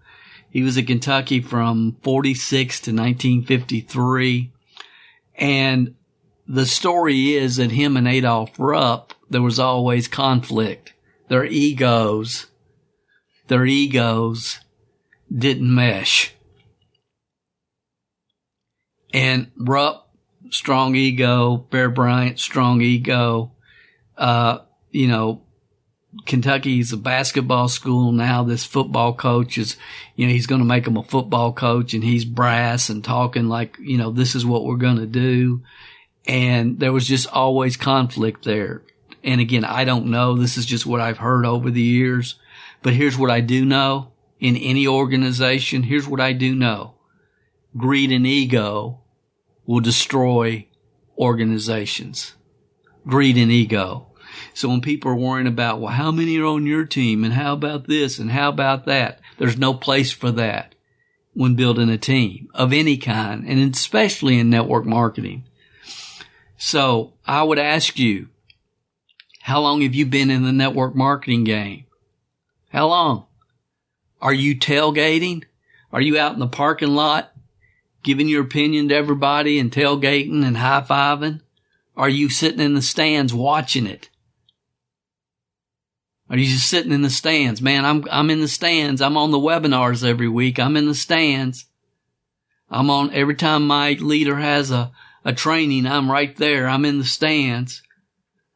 [0.50, 4.52] He was at Kentucky from 46 to 1953.
[5.36, 5.96] And
[6.48, 10.94] the story is that him and Adolph Rupp, there was always conflict.
[11.28, 12.48] Their egos,
[13.48, 14.60] their egos
[15.32, 16.34] didn't mesh.
[19.14, 20.10] And Rupp,
[20.50, 23.52] strong ego, Bear Bryant, strong ego,
[24.18, 24.60] uh,
[24.92, 25.44] you know,
[26.26, 28.44] Kentucky's a basketball school now.
[28.44, 29.78] This football coach is,
[30.16, 33.48] you know, he's going to make him a football coach and he's brass and talking
[33.48, 35.62] like, you know, this is what we're going to do.
[36.26, 38.82] And there was just always conflict there.
[39.24, 40.36] And again, I don't know.
[40.36, 42.36] This is just what I've heard over the years.
[42.82, 45.84] But here's what I do know in any organization.
[45.84, 46.96] Here's what I do know.
[47.78, 49.02] Greed and ego
[49.66, 50.68] will destroy
[51.18, 52.36] organizations.
[53.06, 54.08] Greed and ego.
[54.54, 57.54] So when people are worrying about, well, how many are on your team and how
[57.54, 59.20] about this and how about that?
[59.38, 60.76] There's no place for that
[61.34, 65.46] when building a team of any kind and especially in network marketing.
[66.58, 68.28] So I would ask you,
[69.42, 71.86] how long have you been in the network marketing game?
[72.70, 73.26] How long?
[74.22, 75.46] Are you tailgating?
[75.92, 77.32] Are you out in the parking lot
[78.04, 81.42] giving your opinion to everybody and tailgating and high fiving?
[81.96, 84.09] Are you sitting in the stands watching it?
[86.30, 87.62] Are you just sitting in the stands?
[87.62, 89.02] Man, I'm, I'm in the stands.
[89.02, 90.60] I'm on the webinars every week.
[90.60, 91.66] I'm in the stands.
[92.70, 94.92] I'm on every time my leader has a,
[95.26, 95.88] a training.
[95.88, 96.68] I'm right there.
[96.68, 97.82] I'm in the stands.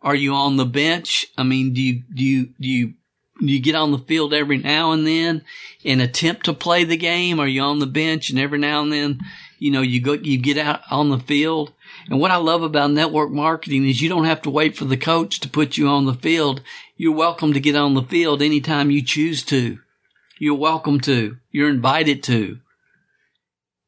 [0.03, 1.25] Are you on the bench?
[1.37, 2.93] I mean, do you, do you, do you,
[3.39, 5.43] do you get on the field every now and then
[5.83, 7.39] and attempt to play the game?
[7.39, 9.19] Are you on the bench and every now and then,
[9.57, 11.73] you know, you go, you get out on the field?
[12.09, 14.97] And what I love about network marketing is you don't have to wait for the
[14.97, 16.61] coach to put you on the field.
[16.97, 19.79] You're welcome to get on the field anytime you choose to.
[20.39, 21.37] You're welcome to.
[21.51, 22.59] You're invited to.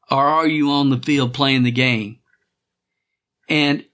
[0.09, 2.19] Or are you on the field playing the game?
[3.49, 3.85] And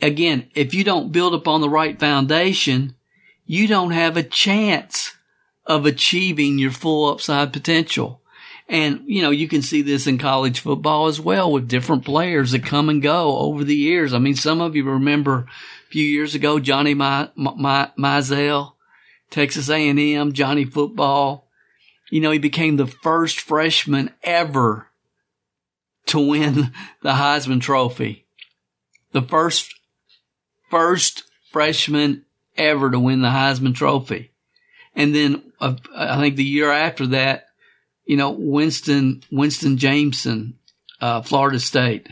[0.00, 2.94] again, if you don't build upon the right foundation,
[3.46, 5.14] you don't have a chance
[5.66, 8.21] of achieving your full upside potential.
[8.72, 12.52] And, you know, you can see this in college football as well with different players
[12.52, 14.14] that come and go over the years.
[14.14, 18.72] I mean, some of you remember a few years ago, Johnny Manziel,
[19.30, 21.46] Texas A&M, Johnny football.
[22.10, 24.86] You know, he became the first freshman ever
[26.06, 28.24] to win the Heisman Trophy.
[29.12, 29.74] The first,
[30.70, 32.24] first freshman
[32.56, 34.32] ever to win the Heisman Trophy.
[34.96, 37.48] And then uh, I think the year after that,
[38.04, 40.58] you know, Winston, Winston Jameson,
[41.00, 42.08] uh, Florida State,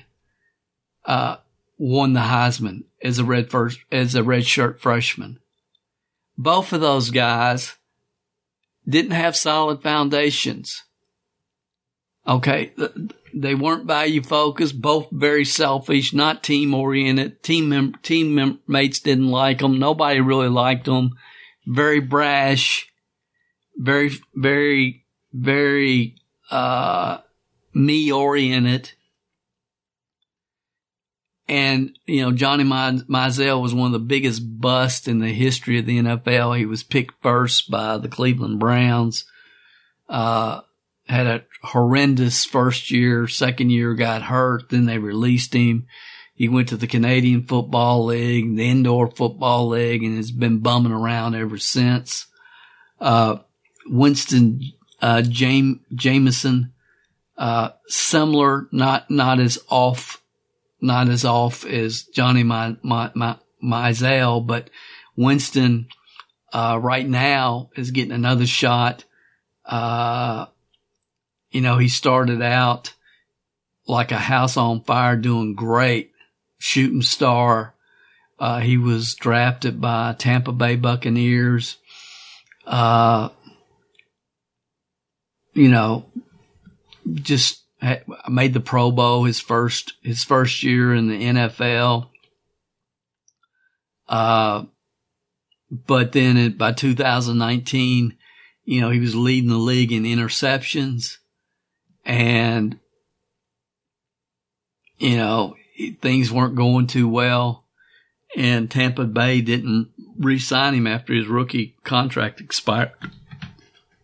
[1.04, 1.36] uh,
[1.78, 5.38] won the Heisman as a red first, as a red shirt freshman.
[6.36, 7.76] Both of those guys
[8.88, 10.84] didn't have solid foundations.
[12.26, 12.72] Okay.
[13.32, 17.42] They weren't value focused, both very selfish, not team oriented.
[17.42, 19.78] Team mem- team mates didn't like them.
[19.78, 21.12] Nobody really liked them.
[21.66, 22.90] Very brash,
[23.76, 26.16] very, very, very,
[26.50, 27.18] uh,
[27.74, 28.92] me oriented.
[31.48, 35.86] And, you know, Johnny Manziel was one of the biggest busts in the history of
[35.86, 36.56] the NFL.
[36.56, 39.24] He was picked first by the Cleveland Browns.
[40.08, 40.60] Uh,
[41.08, 45.86] had a horrendous first year, second year got hurt, then they released him.
[46.34, 50.92] He went to the Canadian Football League, the Indoor Football League, and has been bumming
[50.92, 52.26] around ever since.
[52.98, 53.38] Uh,
[53.86, 54.62] Winston,
[55.00, 56.72] uh, James, Jameson,
[57.36, 60.22] uh, similar, not, not as off,
[60.80, 63.36] not as off as Johnny My, My, My,
[64.40, 64.70] but
[65.16, 65.88] Winston,
[66.52, 69.04] uh, right now is getting another shot.
[69.64, 70.46] Uh,
[71.50, 72.94] you know, he started out
[73.86, 76.12] like a house on fire doing great,
[76.58, 77.74] shooting star.
[78.38, 81.76] Uh, he was drafted by Tampa Bay Buccaneers.
[82.66, 83.28] Uh,
[85.52, 86.06] you know,
[87.14, 87.64] just
[88.28, 92.08] made the Pro Bowl his first, his first year in the NFL.
[94.08, 94.64] Uh,
[95.70, 98.16] but then it, by 2019,
[98.64, 101.16] you know, he was leading the league in interceptions
[102.04, 102.78] and
[104.98, 105.54] you know
[106.00, 107.64] things weren't going too well
[108.36, 112.92] and Tampa Bay didn't re-sign him after his rookie contract expired.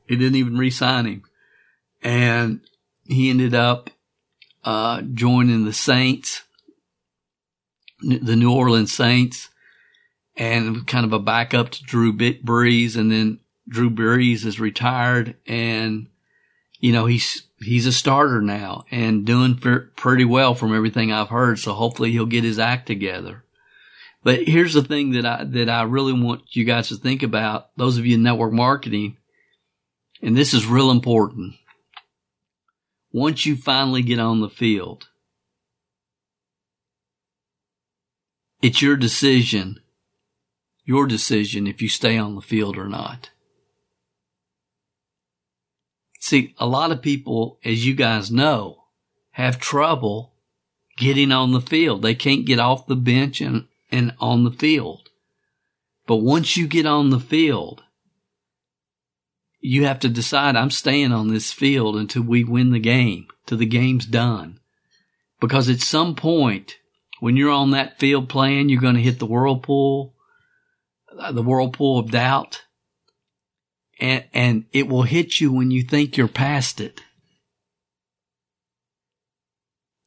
[0.06, 1.22] He didn't even re-sign him.
[2.06, 2.60] And
[3.04, 3.90] he ended up
[4.62, 6.42] uh, joining the Saints,
[8.00, 9.48] the New Orleans Saints,
[10.36, 12.96] and kind of a backup to Drew Brees.
[12.96, 16.06] And then Drew Brees is retired and,
[16.78, 21.58] you know, he's he's a starter now and doing pretty well from everything I've heard.
[21.58, 23.42] So hopefully he'll get his act together.
[24.22, 27.76] But here's the thing that I, that I really want you guys to think about.
[27.76, 29.16] Those of you in network marketing,
[30.22, 31.54] and this is real important.
[33.16, 35.08] Once you finally get on the field,
[38.60, 39.80] it's your decision,
[40.84, 43.30] your decision if you stay on the field or not.
[46.20, 48.82] See, a lot of people, as you guys know,
[49.30, 50.34] have trouble
[50.98, 52.02] getting on the field.
[52.02, 55.08] They can't get off the bench and, and on the field.
[56.06, 57.82] But once you get on the field,
[59.66, 63.58] you have to decide I'm staying on this field until we win the game, till
[63.58, 64.60] the game's done.
[65.40, 66.76] Because at some point,
[67.20, 70.14] when you're on that field playing, you're going to hit the whirlpool,
[71.18, 72.62] uh, the whirlpool of doubt
[73.98, 77.02] and, and it will hit you when you think you're past it.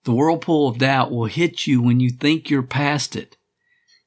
[0.03, 3.35] The whirlpool of doubt will hit you when you think you're past it.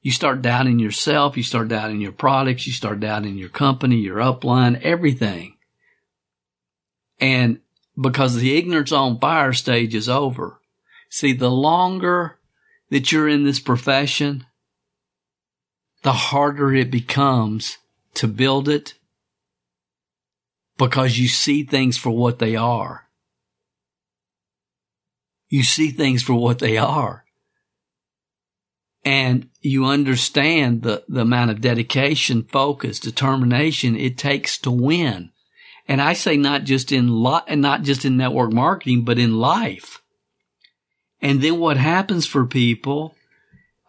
[0.03, 4.17] You start doubting yourself, you start doubting your products, you start doubting your company, your
[4.17, 5.55] upline, everything.
[7.21, 7.61] And
[7.99, 10.59] because the ignorance on fire stage is over.
[11.09, 12.37] See, the longer
[12.89, 14.45] that you're in this profession,
[16.01, 17.77] the harder it becomes
[18.15, 18.95] to build it
[20.77, 23.07] because you see things for what they are.
[25.47, 27.22] You see things for what they are.
[29.05, 35.31] And you understand the, the amount of dedication, focus, determination it takes to win.
[35.87, 39.37] And I say not just in lot, and not just in network marketing, but in
[39.37, 40.01] life.
[41.21, 43.15] And then what happens for people,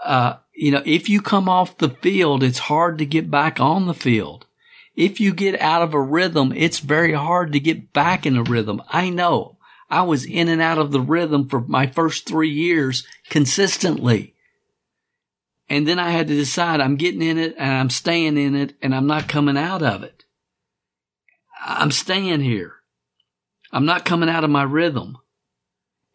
[0.02, 3.86] uh, you know, if you come off the field, it's hard to get back on
[3.86, 4.46] the field
[4.96, 8.42] if you get out of a rhythm, it's very hard to get back in a
[8.42, 8.82] rhythm.
[8.88, 9.58] I know.
[9.90, 14.33] I was in and out of the rhythm for my first three years consistently.
[15.68, 18.74] And then I had to decide I'm getting in it and I'm staying in it
[18.82, 20.24] and I'm not coming out of it.
[21.64, 22.74] I'm staying here.
[23.72, 25.16] I'm not coming out of my rhythm.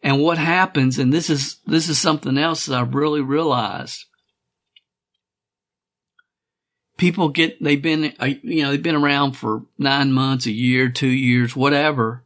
[0.02, 4.06] And what happens, and this is, this is something else that I've really realized
[7.00, 10.90] people get, they've been, uh, you know, they've been around for nine months, a year,
[10.90, 12.24] two years, whatever.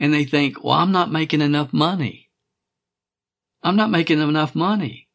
[0.00, 2.30] And they think, well, I'm not making enough money.
[3.62, 5.07] I'm not making enough money.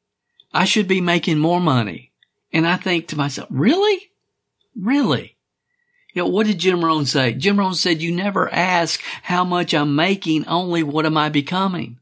[0.54, 2.12] I should be making more money.
[2.52, 4.12] And I think to myself, really?
[4.76, 5.38] Really?
[6.14, 7.34] You know, what did Jim Rohn say?
[7.34, 11.98] Jim Rohn said, you never ask how much I'm making, only what am I becoming?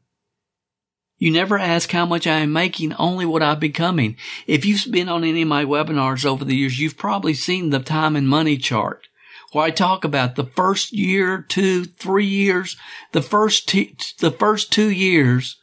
[1.16, 4.16] You never ask how much I am making, only what I'm becoming.
[4.46, 7.78] If you've been on any of my webinars over the years, you've probably seen the
[7.78, 9.06] time and money chart
[9.52, 12.76] where I talk about the first year, two, three years,
[13.12, 15.56] the first, t- the first two years,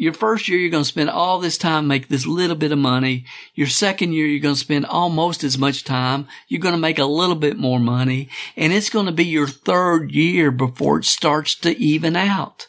[0.00, 2.78] your first year, you're going to spend all this time, make this little bit of
[2.78, 3.26] money.
[3.54, 6.26] Your second year, you're going to spend almost as much time.
[6.48, 9.46] You're going to make a little bit more money and it's going to be your
[9.46, 12.68] third year before it starts to even out.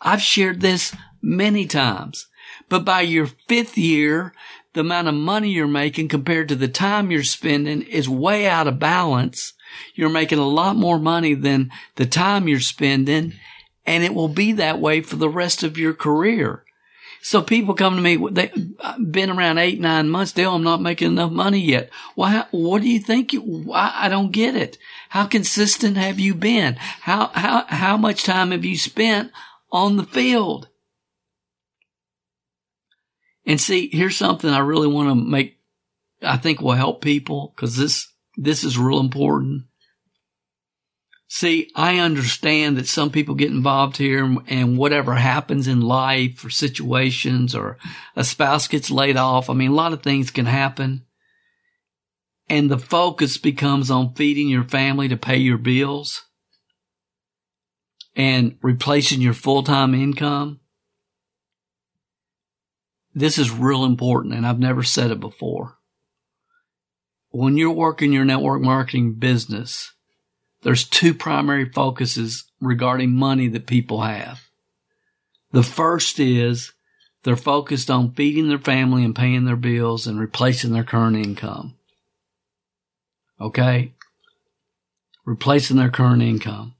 [0.00, 2.26] I've shared this many times,
[2.70, 4.32] but by your fifth year,
[4.72, 8.66] the amount of money you're making compared to the time you're spending is way out
[8.66, 9.52] of balance
[9.94, 13.34] you're making a lot more money than the time you're spending,
[13.86, 16.64] and it will be that way for the rest of your career.
[17.22, 18.76] So people come to me, they've
[19.10, 20.32] been around eight, nine months.
[20.32, 21.90] Dale, oh, I'm not making enough money yet.
[22.14, 23.34] Why, what do you think?
[23.72, 24.78] I, I don't get it.
[25.08, 26.74] How consistent have you been?
[26.76, 29.32] How, how, how much time have you spent
[29.72, 30.68] on the field?
[33.44, 35.58] And see, here's something I really want to make,
[36.22, 38.06] I think will help people because this,
[38.36, 39.64] this is real important.
[41.28, 46.50] See, I understand that some people get involved here and whatever happens in life or
[46.50, 47.78] situations or
[48.14, 49.50] a spouse gets laid off.
[49.50, 51.04] I mean, a lot of things can happen.
[52.48, 56.22] And the focus becomes on feeding your family to pay your bills
[58.14, 60.60] and replacing your full-time income.
[63.14, 65.76] This is real important and I've never said it before
[67.36, 69.92] when you're working your network marketing business,
[70.66, 74.40] there's two primary focuses regarding money that people have.
[75.52, 76.72] The first is
[77.22, 81.76] they're focused on feeding their family and paying their bills and replacing their current income.
[83.40, 83.92] Okay?
[85.24, 86.74] Replacing their current income.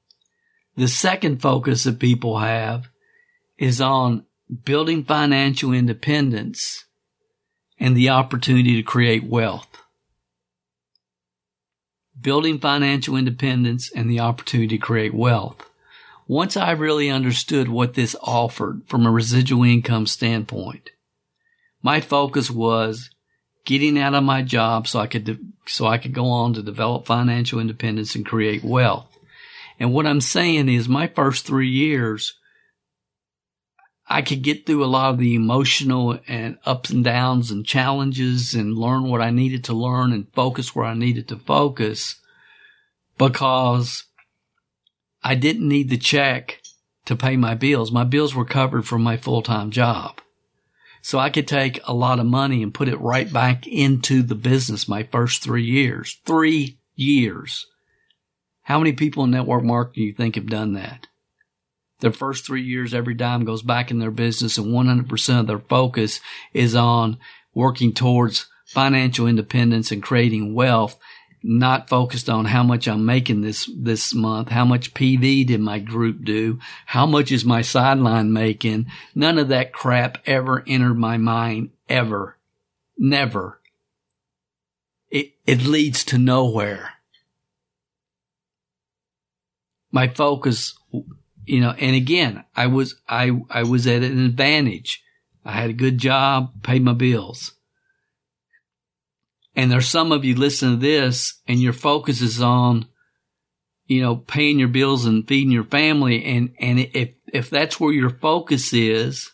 [0.77, 2.89] The second focus that people have
[3.57, 4.27] is on
[4.65, 6.87] building financial independence
[7.79, 9.69] and the opportunity to create wealth
[12.21, 15.69] building financial independence, and the opportunity to create wealth.
[16.27, 20.91] Once I really understood what this offered from a residual income standpoint,
[21.83, 23.11] my focus was
[23.65, 26.63] getting out of my job so I could, de- so I could go on to
[26.63, 29.09] develop financial independence and create wealth.
[29.79, 32.35] And what I'm saying is my first three years,
[34.09, 38.55] I could get through a lot of the emotional and ups and downs and challenges
[38.55, 42.17] and learn what I needed to learn and focus where I needed to focus
[43.19, 44.05] because
[45.25, 46.61] I didn't need the check
[47.07, 47.91] to pay my bills.
[47.91, 50.21] My bills were covered from my full-time job.
[51.03, 54.35] So I could take a lot of money and put it right back into the
[54.35, 56.21] business my first three years.
[56.25, 57.67] Three years.
[58.63, 61.07] How many people in network marketing do you think have done that?
[62.01, 65.59] Their first three years, every dime goes back in their business and 100% of their
[65.59, 66.21] focus
[66.53, 67.19] is on
[67.55, 70.99] working towards financial independence and creating wealth,
[71.43, 75.79] not focused on how much I'm making this, this month, how much PV did my
[75.79, 78.87] group do, how much is my sideline making.
[79.15, 82.37] None of that crap ever entered my mind ever.
[82.99, 83.61] Never.
[85.11, 86.91] It, it leads to nowhere.
[89.93, 90.79] My focus
[91.47, 95.03] you know, and again, I was, I, I was at an advantage.
[95.45, 97.53] I had a good job, paid my bills.
[99.55, 102.87] And there's some of you listen to this and your focus is on,
[103.87, 106.25] you know, paying your bills and feeding your family.
[106.25, 109.31] And, and if, if that's where your focus is,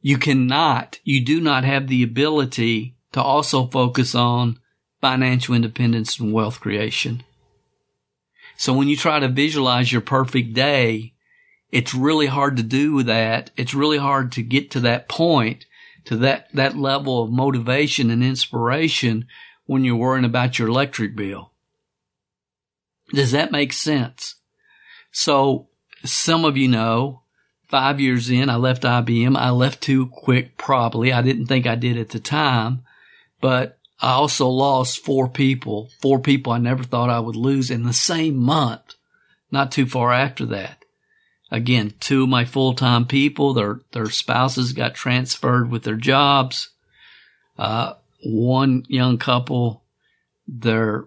[0.00, 4.58] you cannot, you do not have the ability to also focus on
[5.00, 7.22] financial independence and wealth creation.
[8.56, 11.14] So when you try to visualize your perfect day,
[11.70, 13.50] it's really hard to do that.
[13.56, 15.66] It's really hard to get to that point,
[16.06, 19.26] to that, that level of motivation and inspiration
[19.66, 21.52] when you're worrying about your electric bill.
[23.12, 24.36] Does that make sense?
[25.12, 25.68] So
[26.04, 27.22] some of you know,
[27.68, 29.36] five years in, I left IBM.
[29.36, 31.12] I left too quick, probably.
[31.12, 32.84] I didn't think I did at the time,
[33.40, 37.84] but I also lost four people, four people I never thought I would lose in
[37.84, 38.94] the same month,
[39.50, 40.84] not too far after that.
[41.50, 46.70] Again, two of my full-time people, their, their spouses got transferred with their jobs.
[47.56, 49.82] Uh, one young couple,
[50.46, 51.04] their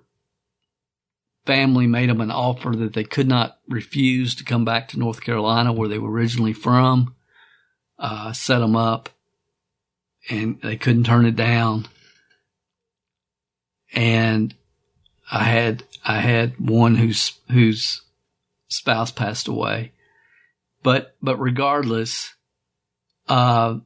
[1.46, 5.22] family made them an offer that they could not refuse to come back to North
[5.22, 7.14] Carolina where they were originally from.
[8.00, 9.10] Uh, set them up
[10.30, 11.88] and they couldn't turn it down
[13.94, 14.54] and
[15.32, 18.02] I had I had one whose whose
[18.68, 19.92] spouse passed away.
[20.82, 22.34] But but regardless,
[23.28, 23.80] uh,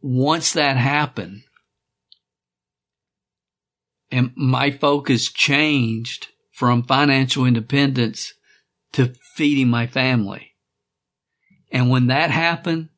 [0.00, 1.42] once that happened,
[4.10, 8.32] and my focus changed from financial independence
[8.92, 10.54] to feeding my family.
[11.70, 12.88] And when that happened,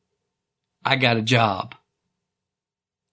[0.85, 1.75] I got a job.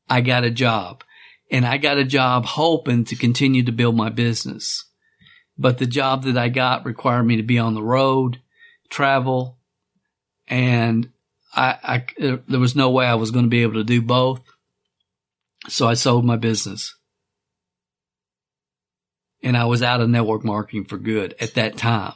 [0.08, 1.02] I got a job
[1.50, 4.84] and I got a job hoping to continue to build my business.
[5.58, 8.40] But the job that I got required me to be on the road,
[8.90, 9.58] travel,
[10.48, 11.10] and
[11.54, 12.04] I, I
[12.46, 14.42] there was no way I was going to be able to do both.
[15.68, 16.94] So I sold my business.
[19.42, 22.14] And I was out of network marketing for good at that time.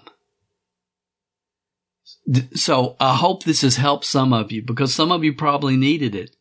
[2.54, 6.14] So I hope this has helped some of you because some of you probably needed
[6.14, 6.36] it.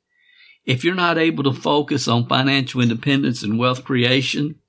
[0.70, 4.59] If you're not able to focus on financial independence and wealth creation,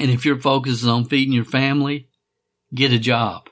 [0.00, 2.08] and if your focus is on feeding your family,
[2.74, 3.48] get a job.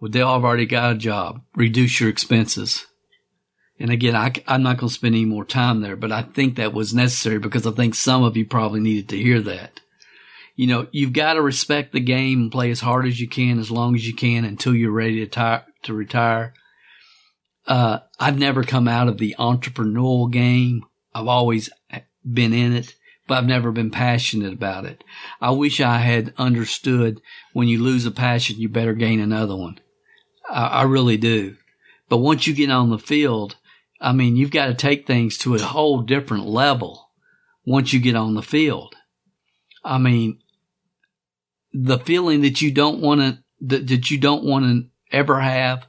[0.00, 1.42] Well, they all have already got a job.
[1.54, 2.86] Reduce your expenses.
[3.78, 6.56] And again, I, am not going to spend any more time there, but I think
[6.56, 9.80] that was necessary because I think some of you probably needed to hear that.
[10.56, 13.58] You know, you've got to respect the game and play as hard as you can,
[13.58, 16.54] as long as you can until you're ready to, to retire.
[17.70, 20.84] Uh, I've never come out of the entrepreneurial game.
[21.14, 21.70] I've always
[22.24, 22.96] been in it,
[23.28, 25.04] but I've never been passionate about it.
[25.40, 27.20] I wish I had understood
[27.52, 29.78] when you lose a passion, you better gain another one.
[30.48, 31.58] I, I really do.
[32.08, 33.54] But once you get on the field,
[34.00, 37.10] I mean, you've got to take things to a whole different level
[37.64, 38.96] once you get on the field.
[39.84, 40.40] I mean,
[41.72, 45.86] the feeling that you don't want to, that, that you don't want to ever have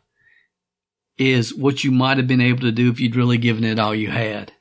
[1.21, 3.93] is what you might have been able to do if you'd really given it all
[3.93, 4.51] you had.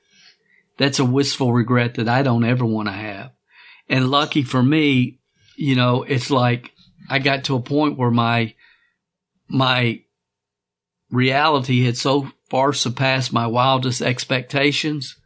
[0.77, 3.33] That's a wistful regret that I don't ever want to have.
[3.89, 5.21] And lucky for me,
[5.57, 6.73] you know, it's like
[7.09, 8.55] I got to a point where my,
[9.49, 10.03] my
[11.11, 15.17] reality had so far surpassed my wildest expectations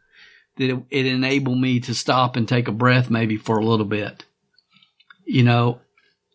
[0.57, 3.85] that it, it enabled me to stop and take a breath maybe for a little
[3.85, 4.23] bit.
[5.25, 5.81] You know,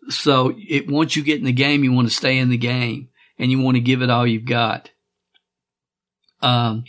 [0.08, 3.09] so it, once you get in the game, you want to stay in the game
[3.40, 4.90] and you want to give it all you've got.
[6.42, 6.84] Um,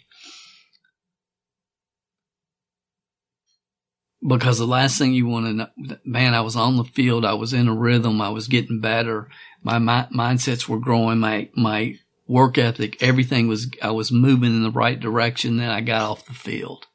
[4.26, 7.26] because the last thing you want to know, man, I was on the field.
[7.26, 8.22] I was in a rhythm.
[8.22, 9.30] I was getting better.
[9.64, 11.20] My, my mindsets were growing.
[11.20, 11.98] My, my
[12.28, 15.56] work ethic, everything was, I was moving in the right direction.
[15.56, 16.86] Then I got off the field.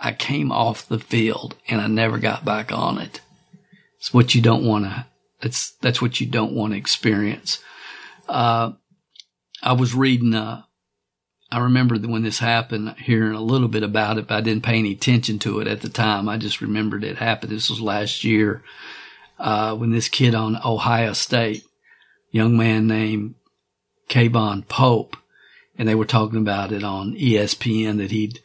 [0.00, 3.20] I came off the field and I never got back on it.
[3.98, 5.06] It's what you don't want to,
[5.40, 7.62] that's, that's what you don't want to experience.
[8.28, 8.72] Uh,
[9.66, 10.62] I was reading, uh,
[11.50, 14.78] I remember when this happened, hearing a little bit about it, but I didn't pay
[14.78, 16.28] any attention to it at the time.
[16.28, 17.50] I just remembered it happened.
[17.50, 18.62] This was last year,
[19.40, 21.64] uh, when this kid on Ohio State,
[22.30, 23.34] young man named
[24.08, 25.16] Kayvon Pope,
[25.76, 28.38] and they were talking about it on ESPN that he'd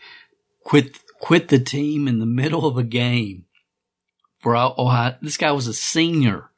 [0.63, 3.45] quit, quit the team in the middle of a game
[4.39, 5.17] for Ohio.
[5.21, 6.49] This guy was a senior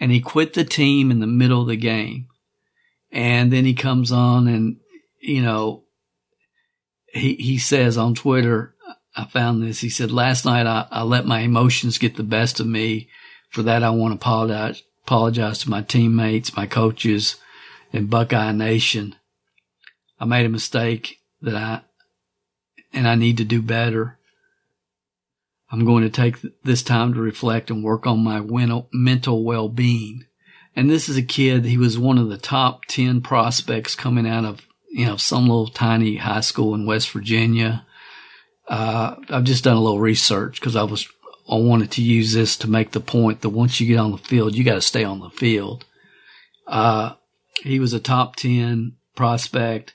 [0.00, 2.26] and he quit the team in the middle of the game
[3.12, 4.76] and then he comes on and,
[5.20, 5.84] you know,
[7.12, 8.74] he, he says on Twitter,
[9.16, 9.80] I found this.
[9.80, 13.08] He said, last night I, I let my emotions get the best of me.
[13.50, 17.34] For that, I want to apologize, apologize to my teammates, my coaches
[17.92, 19.16] and Buckeye Nation.
[20.20, 21.80] I made a mistake that I,
[22.92, 24.18] and I need to do better.
[25.72, 28.40] I'm going to take this time to reflect and work on my
[28.92, 30.26] mental well-being.
[30.76, 34.44] And this is a kid, he was one of the top 10 prospects coming out
[34.44, 37.84] of, you know, some little tiny high school in West Virginia.
[38.68, 41.08] Uh, I've just done a little research because I was,
[41.50, 44.18] I wanted to use this to make the point that once you get on the
[44.18, 45.84] field, you got to stay on the field.
[46.68, 47.14] Uh,
[47.62, 49.92] he was a top 10 prospect.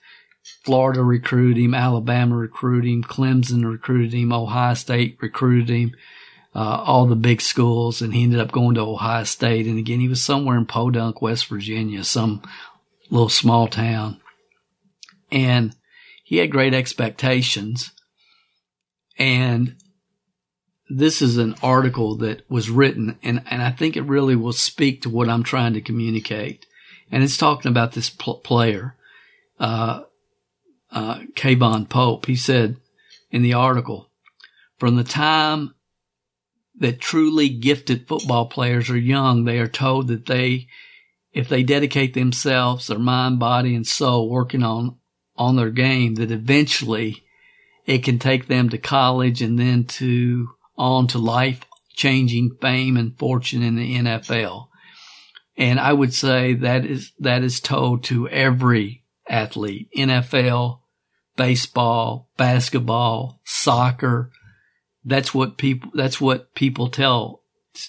[0.63, 5.95] Florida recruited him, Alabama recruited him, Clemson recruited him, Ohio State recruited him
[6.55, 9.67] uh, all the big schools, and he ended up going to Ohio State.
[9.67, 12.41] And again, he was somewhere in Podunk, West Virginia, some
[13.09, 14.21] little small town,
[15.31, 15.75] and
[16.23, 17.91] he had great expectations.
[19.17, 19.75] And
[20.89, 25.01] this is an article that was written, and, and I think it really will speak
[25.01, 26.65] to what I'm trying to communicate.
[27.11, 28.95] And it's talking about this pl- player,
[29.59, 30.03] uh,
[30.91, 32.25] uh, Kayvon Pope.
[32.27, 32.77] He said
[33.29, 34.09] in the article,
[34.79, 35.74] from the time
[36.79, 40.67] that truly gifted football players are young, they are told that they,
[41.31, 44.97] if they dedicate themselves, their mind, body, and soul working on,
[45.35, 47.23] on their game, that eventually
[47.85, 53.17] it can take them to college and then to on to life changing fame and
[53.17, 54.67] fortune in the NFL.
[55.57, 60.79] And I would say that is, that is told to every athlete, NFL,
[61.37, 64.31] baseball, basketball, soccer.
[65.05, 67.43] That's what people, that's what people tell,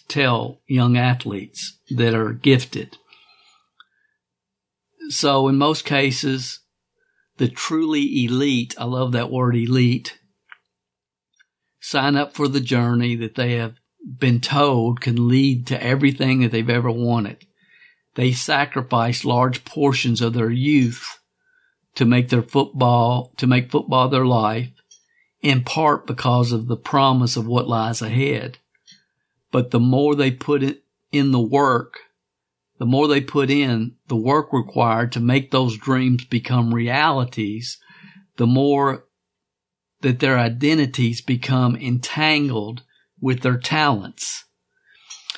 [0.06, 2.98] tell young athletes that are gifted.
[5.08, 6.60] So in most cases,
[7.38, 10.18] the truly elite, I love that word elite,
[11.80, 13.76] sign up for the journey that they have
[14.18, 17.46] been told can lead to everything that they've ever wanted.
[18.14, 21.18] They sacrifice large portions of their youth
[21.94, 24.70] to make their football, to make football their life,
[25.46, 28.58] in part because of the promise of what lies ahead.
[29.52, 30.82] But the more they put it
[31.12, 32.00] in the work,
[32.80, 37.78] the more they put in the work required to make those dreams become realities,
[38.38, 39.04] the more
[40.00, 42.82] that their identities become entangled
[43.20, 44.46] with their talents.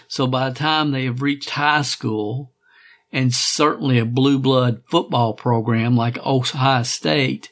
[0.09, 2.55] So by the time they have reached high school
[3.13, 7.51] and certainly a blue blood football program like Ohio State,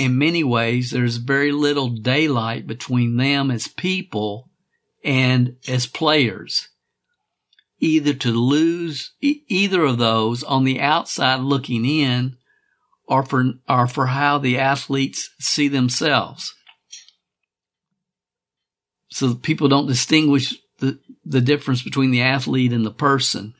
[0.00, 4.48] in many ways, there's very little daylight between them as people
[5.04, 6.68] and as players.
[7.78, 12.36] Either to lose either of those on the outside looking in
[13.06, 16.54] or for, or for how the athletes see themselves
[19.10, 23.54] so people don't distinguish the, the difference between the athlete and the person.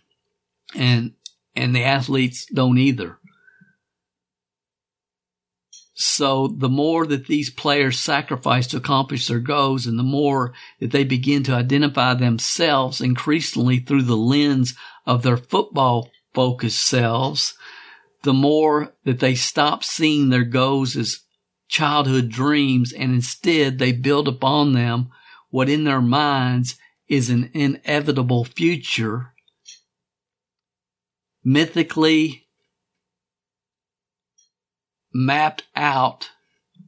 [0.74, 1.12] And,
[1.55, 3.18] and the athletes don't either.
[6.03, 10.93] So the more that these players sacrifice to accomplish their goals and the more that
[10.93, 14.75] they begin to identify themselves increasingly through the lens
[15.05, 17.53] of their football focused selves,
[18.23, 21.21] the more that they stop seeing their goals as
[21.69, 25.11] childhood dreams and instead they build upon them
[25.51, 26.77] what in their minds
[27.09, 29.35] is an inevitable future,
[31.45, 32.39] mythically
[35.13, 36.31] mapped out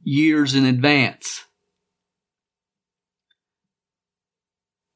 [0.03, 1.45] years in advance.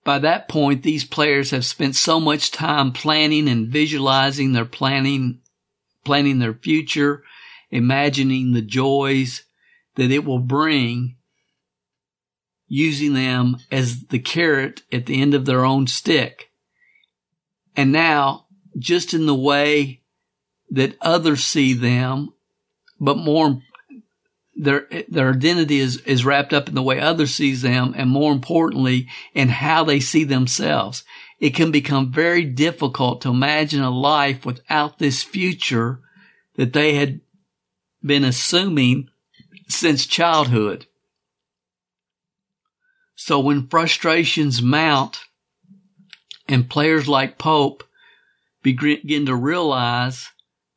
[0.03, 5.41] By that point, these players have spent so much time planning and visualizing their planning,
[6.05, 7.23] planning their future,
[7.71, 9.43] imagining the joys
[9.95, 11.17] that it will bring
[12.67, 16.51] using them as the carrot at the end of their own stick.
[17.75, 18.45] And now,
[18.77, 20.01] just in the way
[20.69, 22.33] that others see them,
[22.99, 23.61] but more,
[24.55, 28.31] their, their identity is, is wrapped up in the way others sees them and more
[28.31, 31.03] importantly, in how they see themselves.
[31.39, 35.99] It can become very difficult to imagine a life without this future
[36.55, 37.21] that they had
[38.03, 39.09] been assuming
[39.67, 40.87] since childhood.
[43.15, 45.19] So when frustrations mount
[46.47, 47.83] and players like Pope
[48.63, 50.29] begin to realize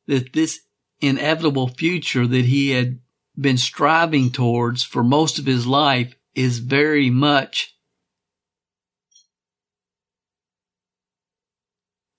[0.06, 0.60] that this
[1.00, 2.98] inevitable future that he had
[3.38, 7.74] been striving towards for most of his life is very much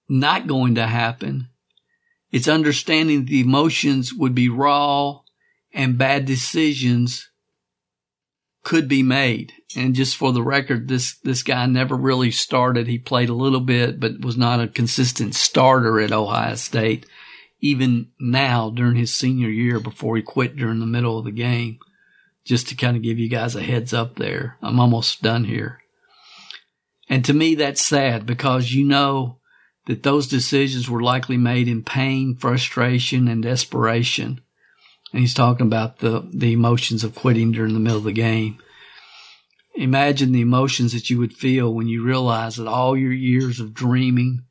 [0.09, 1.47] not going to happen.
[2.31, 5.21] It's understanding the emotions would be raw
[5.73, 7.29] and bad decisions
[8.63, 9.53] could be made.
[9.75, 12.87] And just for the record, this, this guy never really started.
[12.87, 17.05] He played a little bit, but was not a consistent starter at Ohio State,
[17.61, 21.79] even now during his senior year before he quit during the middle of the game.
[22.43, 24.57] Just to kind of give you guys a heads up there.
[24.63, 25.79] I'm almost done here.
[27.07, 29.37] And to me, that's sad because you know
[29.85, 34.41] that those decisions were likely made in pain, frustration, and desperation.
[35.11, 38.57] And he's talking about the, the emotions of quitting during the middle of the game.
[39.75, 43.73] Imagine the emotions that you would feel when you realize that all your years of
[43.73, 44.45] dreaming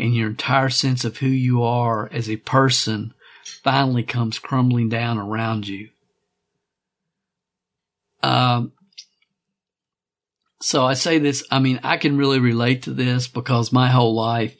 [0.00, 3.12] and your entire sense of who you are as a person
[3.44, 5.90] finally comes crumbling down around you.
[8.22, 8.72] Um,
[10.60, 14.14] so I say this, I mean, I can really relate to this because my whole
[14.14, 14.56] life,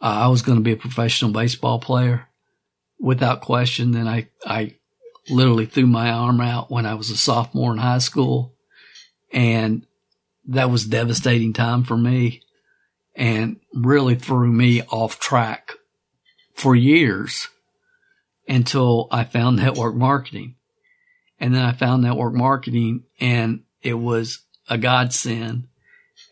[0.00, 2.28] uh, I was going to be a professional baseball player
[3.00, 3.90] without question.
[3.90, 4.76] Then I, I
[5.28, 8.54] literally threw my arm out when I was a sophomore in high school.
[9.32, 9.86] And
[10.46, 12.42] that was devastating time for me
[13.18, 15.72] and really threw me off track
[16.54, 17.48] for years
[18.48, 20.54] until I found network marketing.
[21.40, 25.66] And then I found network marketing and it was a godsend.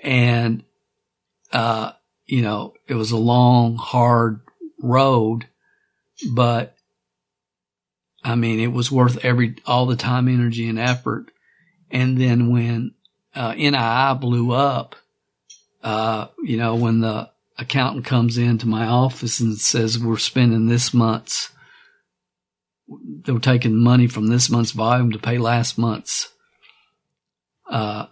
[0.03, 0.63] And,
[1.53, 1.93] uh,
[2.25, 4.41] you know, it was a long, hard
[4.81, 5.47] road,
[6.33, 6.77] but
[8.23, 11.33] I mean, it was worth every, all the time, energy and effort.
[11.91, 12.95] And then when,
[13.35, 14.97] uh, NII blew up,
[15.87, 20.93] uh, you know, when the accountant comes into my office and says, we're spending this
[20.93, 21.53] month's
[22.89, 26.33] they're taking money from this month's volume to pay last month's
[27.71, 28.07] uh,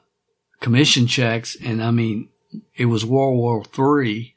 [0.61, 2.29] commission checks, and I mean,
[2.77, 4.35] it was World War Three.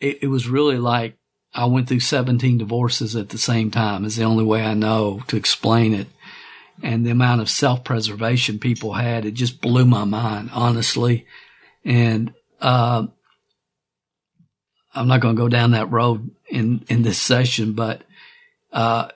[0.00, 1.16] It, it was really like
[1.54, 4.04] I went through 17 divorces at the same time.
[4.04, 6.08] Is the only way I know to explain it.
[6.82, 11.26] And the amount of self preservation people had, it just blew my mind, honestly.
[11.88, 13.06] And uh,
[14.94, 18.02] I'm not going to go down that road in in this session, but
[18.72, 19.08] uh,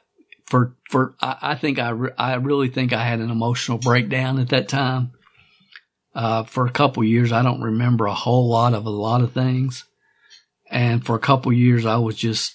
[0.47, 4.39] for for I, I think I re- I really think I had an emotional breakdown
[4.39, 5.13] at that time.
[6.15, 9.33] Uh, for a couple years, I don't remember a whole lot of a lot of
[9.33, 9.85] things,
[10.71, 12.55] and for a couple years, I was just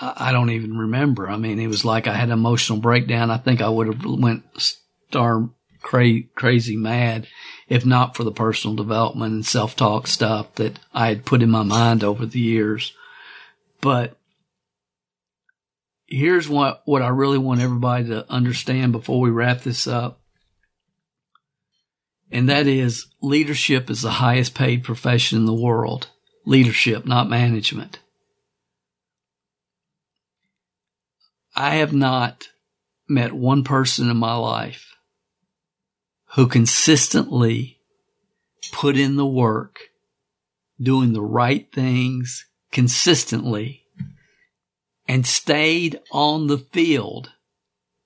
[0.00, 1.30] I, I don't even remember.
[1.30, 3.30] I mean, it was like I had an emotional breakdown.
[3.30, 5.48] I think I would have went star
[5.82, 7.28] cra- crazy mad
[7.70, 11.50] if not for the personal development and self talk stuff that I had put in
[11.50, 12.92] my mind over the years.
[13.80, 14.18] But
[16.06, 20.20] here's what, what I really want everybody to understand before we wrap this up.
[22.32, 26.08] And that is leadership is the highest paid profession in the world.
[26.44, 28.00] Leadership, not management.
[31.54, 32.48] I have not
[33.08, 34.89] met one person in my life
[36.34, 37.80] who consistently
[38.72, 39.80] put in the work,
[40.80, 43.84] doing the right things consistently
[45.08, 47.32] and stayed on the field.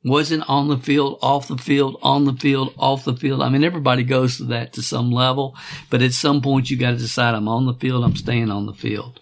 [0.07, 3.41] Wasn't on the field, off the field, on the field, off the field.
[3.41, 5.57] I mean, everybody goes to that to some level,
[5.89, 8.67] but at some point you got to decide I'm on the field, I'm staying on
[8.67, 9.21] the field.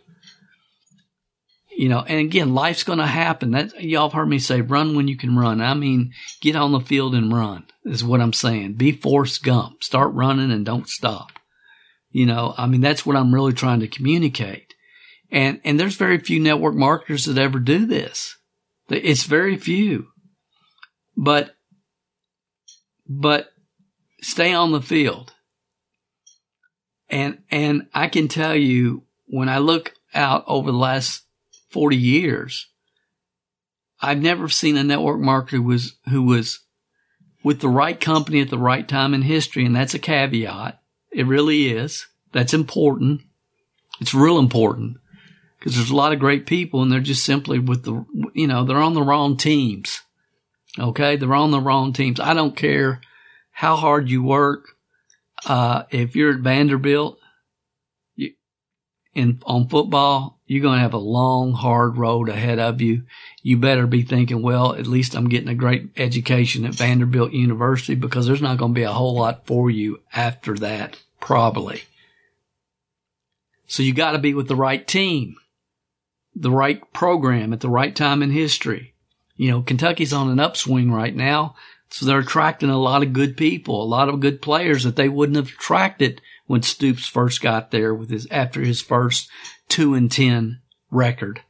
[1.74, 3.52] You know, and again, life's going to happen.
[3.52, 5.60] That y'all have heard me say, run when you can run.
[5.60, 8.74] I mean, get on the field and run is what I'm saying.
[8.74, 9.82] Be Forrest Gump.
[9.82, 11.32] Start running and don't stop.
[12.10, 14.74] You know, I mean, that's what I'm really trying to communicate.
[15.30, 18.36] And, and there's very few network marketers that ever do this.
[18.90, 20.08] It's very few.
[21.16, 21.54] But,
[23.08, 23.48] but
[24.20, 25.32] stay on the field.
[27.08, 31.22] And, and I can tell you when I look out over the last
[31.72, 32.68] 40 years,
[34.00, 36.60] I've never seen a network marketer who was, who was
[37.42, 39.64] with the right company at the right time in history.
[39.64, 40.80] And that's a caveat.
[41.10, 42.06] It really is.
[42.32, 43.22] That's important.
[44.00, 44.96] It's real important
[45.58, 48.04] because there's a lot of great people and they're just simply with the,
[48.34, 50.00] you know, they're on the wrong teams.
[50.78, 51.16] Okay.
[51.16, 52.18] They're on the wrong teams.
[52.18, 53.00] I don't care
[53.52, 54.70] how hard you work.
[55.44, 57.18] Uh, if you're at Vanderbilt
[59.14, 63.04] in, on football, you're going to have a long, hard road ahead of you.
[63.42, 67.94] You better be thinking, well, at least I'm getting a great education at Vanderbilt University
[67.94, 71.84] because there's not going to be a whole lot for you after that, probably.
[73.66, 75.36] So you got to be with the right team
[76.34, 78.94] the right program at the right time in history.
[79.36, 81.56] You know, Kentucky's on an upswing right now.
[81.90, 85.08] So they're attracting a lot of good people, a lot of good players that they
[85.08, 89.28] wouldn't have attracted when Stoops first got there with his, after his first
[89.68, 91.42] two and 10 record.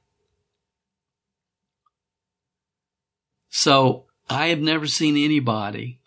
[3.49, 6.01] So I have never seen anybody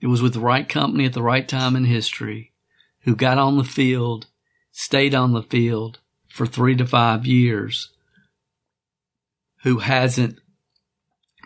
[0.00, 2.52] it was with the right company at the right time in history
[3.00, 4.26] who got on the field,
[4.72, 7.90] stayed on the field for three to five years
[9.62, 10.38] who hasn't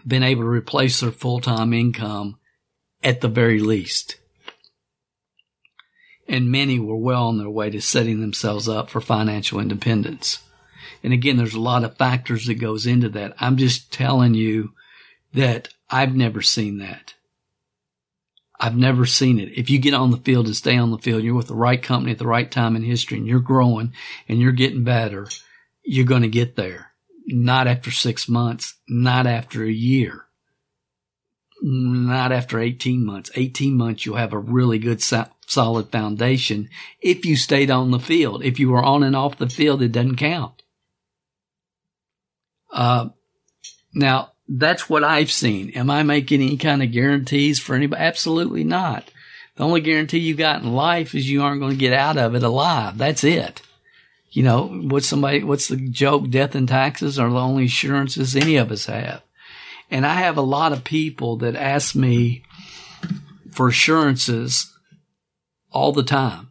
[0.06, 2.38] been able to replace their full-time income
[3.02, 4.16] at the very least.
[6.26, 10.40] And many were well on their way to setting themselves up for financial independence.
[11.02, 13.34] And again, there's a lot of factors that goes into that.
[13.38, 14.72] I'm just telling you
[15.34, 17.14] that I've never seen that.
[18.58, 19.50] I've never seen it.
[19.58, 21.82] If you get on the field and stay on the field, you're with the right
[21.82, 23.92] company at the right time in history and you're growing
[24.28, 25.26] and you're getting better,
[25.82, 26.92] you're going to get there
[27.26, 30.26] not after six months, not after a year,
[31.62, 33.30] not after 18 months.
[33.34, 35.00] 18 months, you'll have a really good
[35.46, 36.68] solid foundation
[37.00, 38.44] if you stayed on the field.
[38.44, 40.62] If you were on and off the field, it doesn't count.
[42.72, 43.10] Uh,
[43.94, 45.70] now that's what I've seen.
[45.70, 48.02] Am I making any kind of guarantees for anybody?
[48.02, 49.10] Absolutely not.
[49.56, 52.34] The only guarantee you got in life is you aren't going to get out of
[52.34, 52.98] it alive.
[52.98, 53.62] That's it
[54.34, 56.28] you know, what's somebody, what's the joke?
[56.28, 59.22] Death and taxes are the only assurances any of us have.
[59.92, 62.42] And I have a lot of people that ask me
[63.52, 64.73] for assurances
[65.74, 66.48] all the time.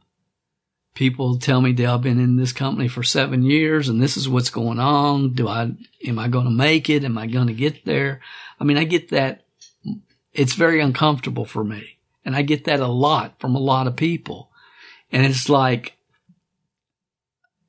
[0.93, 4.51] People tell me they've been in this company for seven years and this is what's
[4.51, 5.33] going on.
[5.33, 5.71] Do I,
[6.05, 7.03] am I going to make it?
[7.03, 8.21] Am I going to get there?
[8.59, 9.45] I mean, I get that.
[10.33, 11.97] It's very uncomfortable for me.
[12.25, 14.51] And I get that a lot from a lot of people.
[15.11, 15.97] And it's like,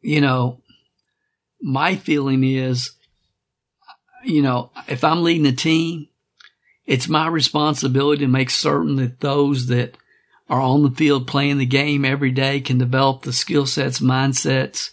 [0.03, 0.61] you know,
[1.63, 2.91] my feeling is,
[4.23, 6.09] you know, if I'm leading a team,
[6.85, 9.97] it's my responsibility to make certain that those that
[10.49, 14.91] are on the field playing the game every day can develop the skill sets, mindsets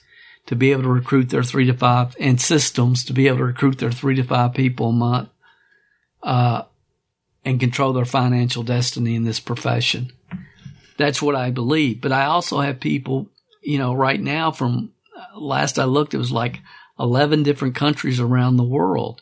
[0.48, 3.44] to be able to recruit their three to five and systems to be able to
[3.46, 5.30] recruit their three to five people a month,
[6.24, 6.64] uh,
[7.44, 10.12] and control their financial destiny in this profession.
[10.98, 12.02] That's what I believe.
[12.02, 13.30] But I also have people,
[13.62, 16.62] you know, right now from uh, last I looked, it was like
[17.00, 19.22] 11 different countries around the world.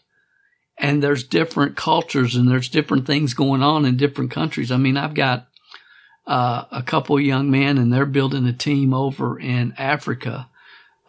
[0.78, 4.72] And there's different cultures and there's different things going on in different countries.
[4.72, 5.48] I mean, I've got
[6.30, 10.48] uh, a couple young men and they're building a team over in Africa.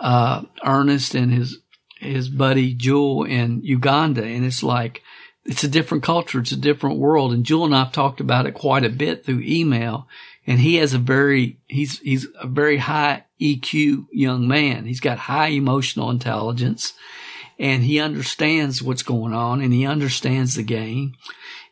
[0.00, 1.58] Uh, Ernest and his,
[1.98, 4.24] his buddy Jewel in Uganda.
[4.24, 5.02] And it's like,
[5.44, 6.40] it's a different culture.
[6.40, 7.34] It's a different world.
[7.34, 10.08] And Jewel and I've talked about it quite a bit through email.
[10.46, 14.86] And he has a very, he's, he's a very high EQ young man.
[14.86, 16.94] He's got high emotional intelligence
[17.58, 21.14] and he understands what's going on and he understands the game,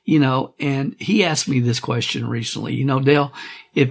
[0.08, 3.30] you know, and he asked me this question recently, you know, Dale,
[3.74, 3.90] if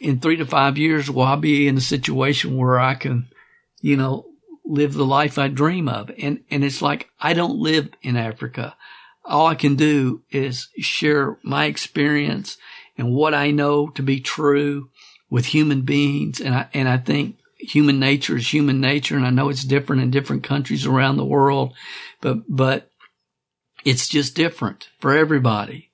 [0.00, 3.28] in three to five years, will I be in a situation where I can,
[3.82, 4.24] you know,
[4.64, 6.10] live the life I dream of?
[6.18, 8.74] And, and it's like, I don't live in Africa.
[9.22, 12.56] All I can do is share my experience
[12.96, 14.88] and what I know to be true
[15.28, 16.40] with human beings.
[16.40, 19.14] And I, and I think human nature is human nature.
[19.14, 21.74] And I know it's different in different countries around the world,
[22.22, 22.90] but, but
[23.84, 25.90] it's just different for everybody.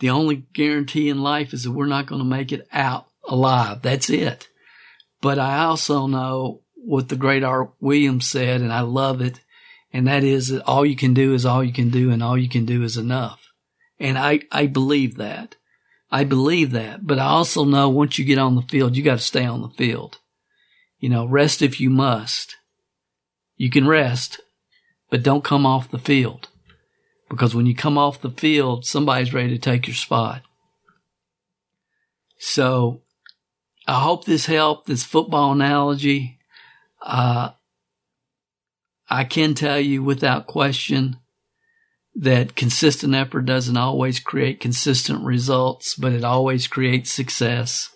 [0.00, 3.82] The only guarantee in life is that we're not going to make it out alive.
[3.82, 4.48] That's it.
[5.20, 9.40] But I also know what the great Art Williams said, and I love it.
[9.92, 12.36] And that is that all you can do is all you can do, and all
[12.36, 13.52] you can do is enough.
[14.00, 15.54] And I, I believe that.
[16.10, 19.18] I believe that, but I also know once you get on the field, you got
[19.18, 20.18] to stay on the field.
[20.98, 22.56] You know, rest if you must.
[23.56, 24.38] You can rest,
[25.08, 26.48] but don't come off the field
[27.32, 30.42] because when you come off the field, somebody's ready to take your spot.
[32.36, 33.00] So
[33.86, 36.38] I hope this helped, this football analogy.
[37.00, 37.52] Uh,
[39.08, 41.16] I can tell you without question
[42.14, 47.88] that consistent effort doesn't always create consistent results, but it always creates success.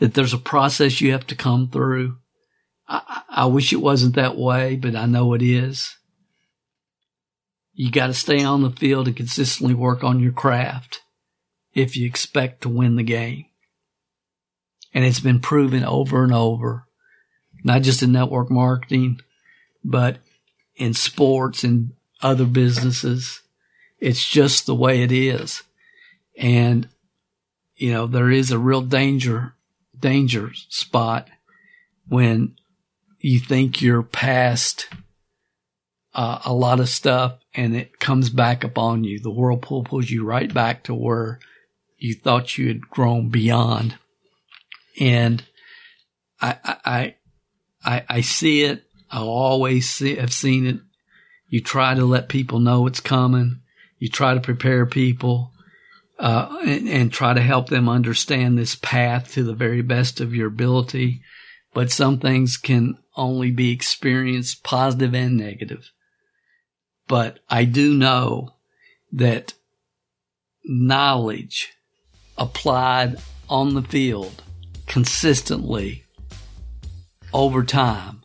[0.00, 2.16] That there's a process you have to come through.
[2.88, 5.97] I, I wish it wasn't that way, but I know it is.
[7.80, 11.00] You got to stay on the field and consistently work on your craft
[11.74, 13.44] if you expect to win the game.
[14.92, 16.88] And it's been proven over and over,
[17.62, 19.20] not just in network marketing,
[19.84, 20.18] but
[20.74, 23.42] in sports and other businesses.
[24.00, 25.62] It's just the way it is.
[26.36, 26.88] And,
[27.76, 29.54] you know, there is a real danger,
[29.96, 31.28] danger spot
[32.08, 32.56] when
[33.20, 34.88] you think you're past
[36.12, 39.18] uh, a lot of stuff and it comes back upon you.
[39.18, 41.40] The whirlpool pulls you right back to where
[41.98, 43.96] you thought you had grown beyond.
[45.00, 45.44] And
[46.40, 47.14] I, I,
[47.84, 48.84] I, I see it.
[49.10, 50.78] I always see, have seen it
[51.48, 53.60] you try to let people know it's coming.
[53.98, 55.52] You try to prepare people,
[56.18, 60.34] uh, and, and try to help them understand this path to the very best of
[60.34, 61.22] your ability.
[61.74, 65.90] But some things can only be experienced positive and negative.
[67.08, 68.54] But I do know
[69.12, 69.54] that
[70.64, 71.72] knowledge
[72.36, 73.16] applied
[73.48, 74.42] on the field
[74.86, 76.04] consistently
[77.32, 78.22] over time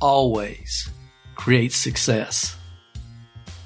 [0.00, 0.90] always
[1.34, 2.56] creates success.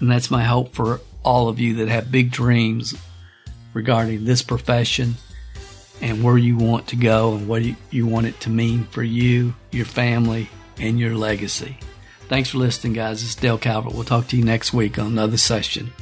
[0.01, 2.95] And that's my hope for all of you that have big dreams
[3.74, 5.14] regarding this profession
[6.01, 9.55] and where you want to go and what you want it to mean for you,
[9.70, 11.78] your family, and your legacy.
[12.33, 13.22] Thanks for listening, guys.
[13.22, 13.93] It's Dale Calvert.
[13.93, 15.93] We'll talk to you next week on another session,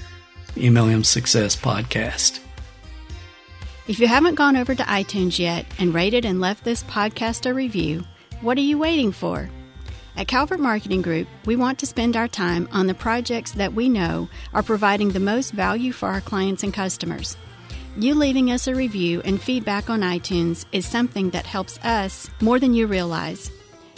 [0.55, 2.39] MLM Success Podcast.
[3.89, 7.53] If you haven't gone over to iTunes yet and rated and left this podcast a
[7.53, 8.05] review,
[8.43, 9.51] what are you waiting for?
[10.16, 13.89] At Calvert Marketing Group, we want to spend our time on the projects that we
[13.89, 17.37] know are providing the most value for our clients and customers.
[17.97, 22.61] You leaving us a review and feedback on iTunes is something that helps us more
[22.61, 23.51] than you realize.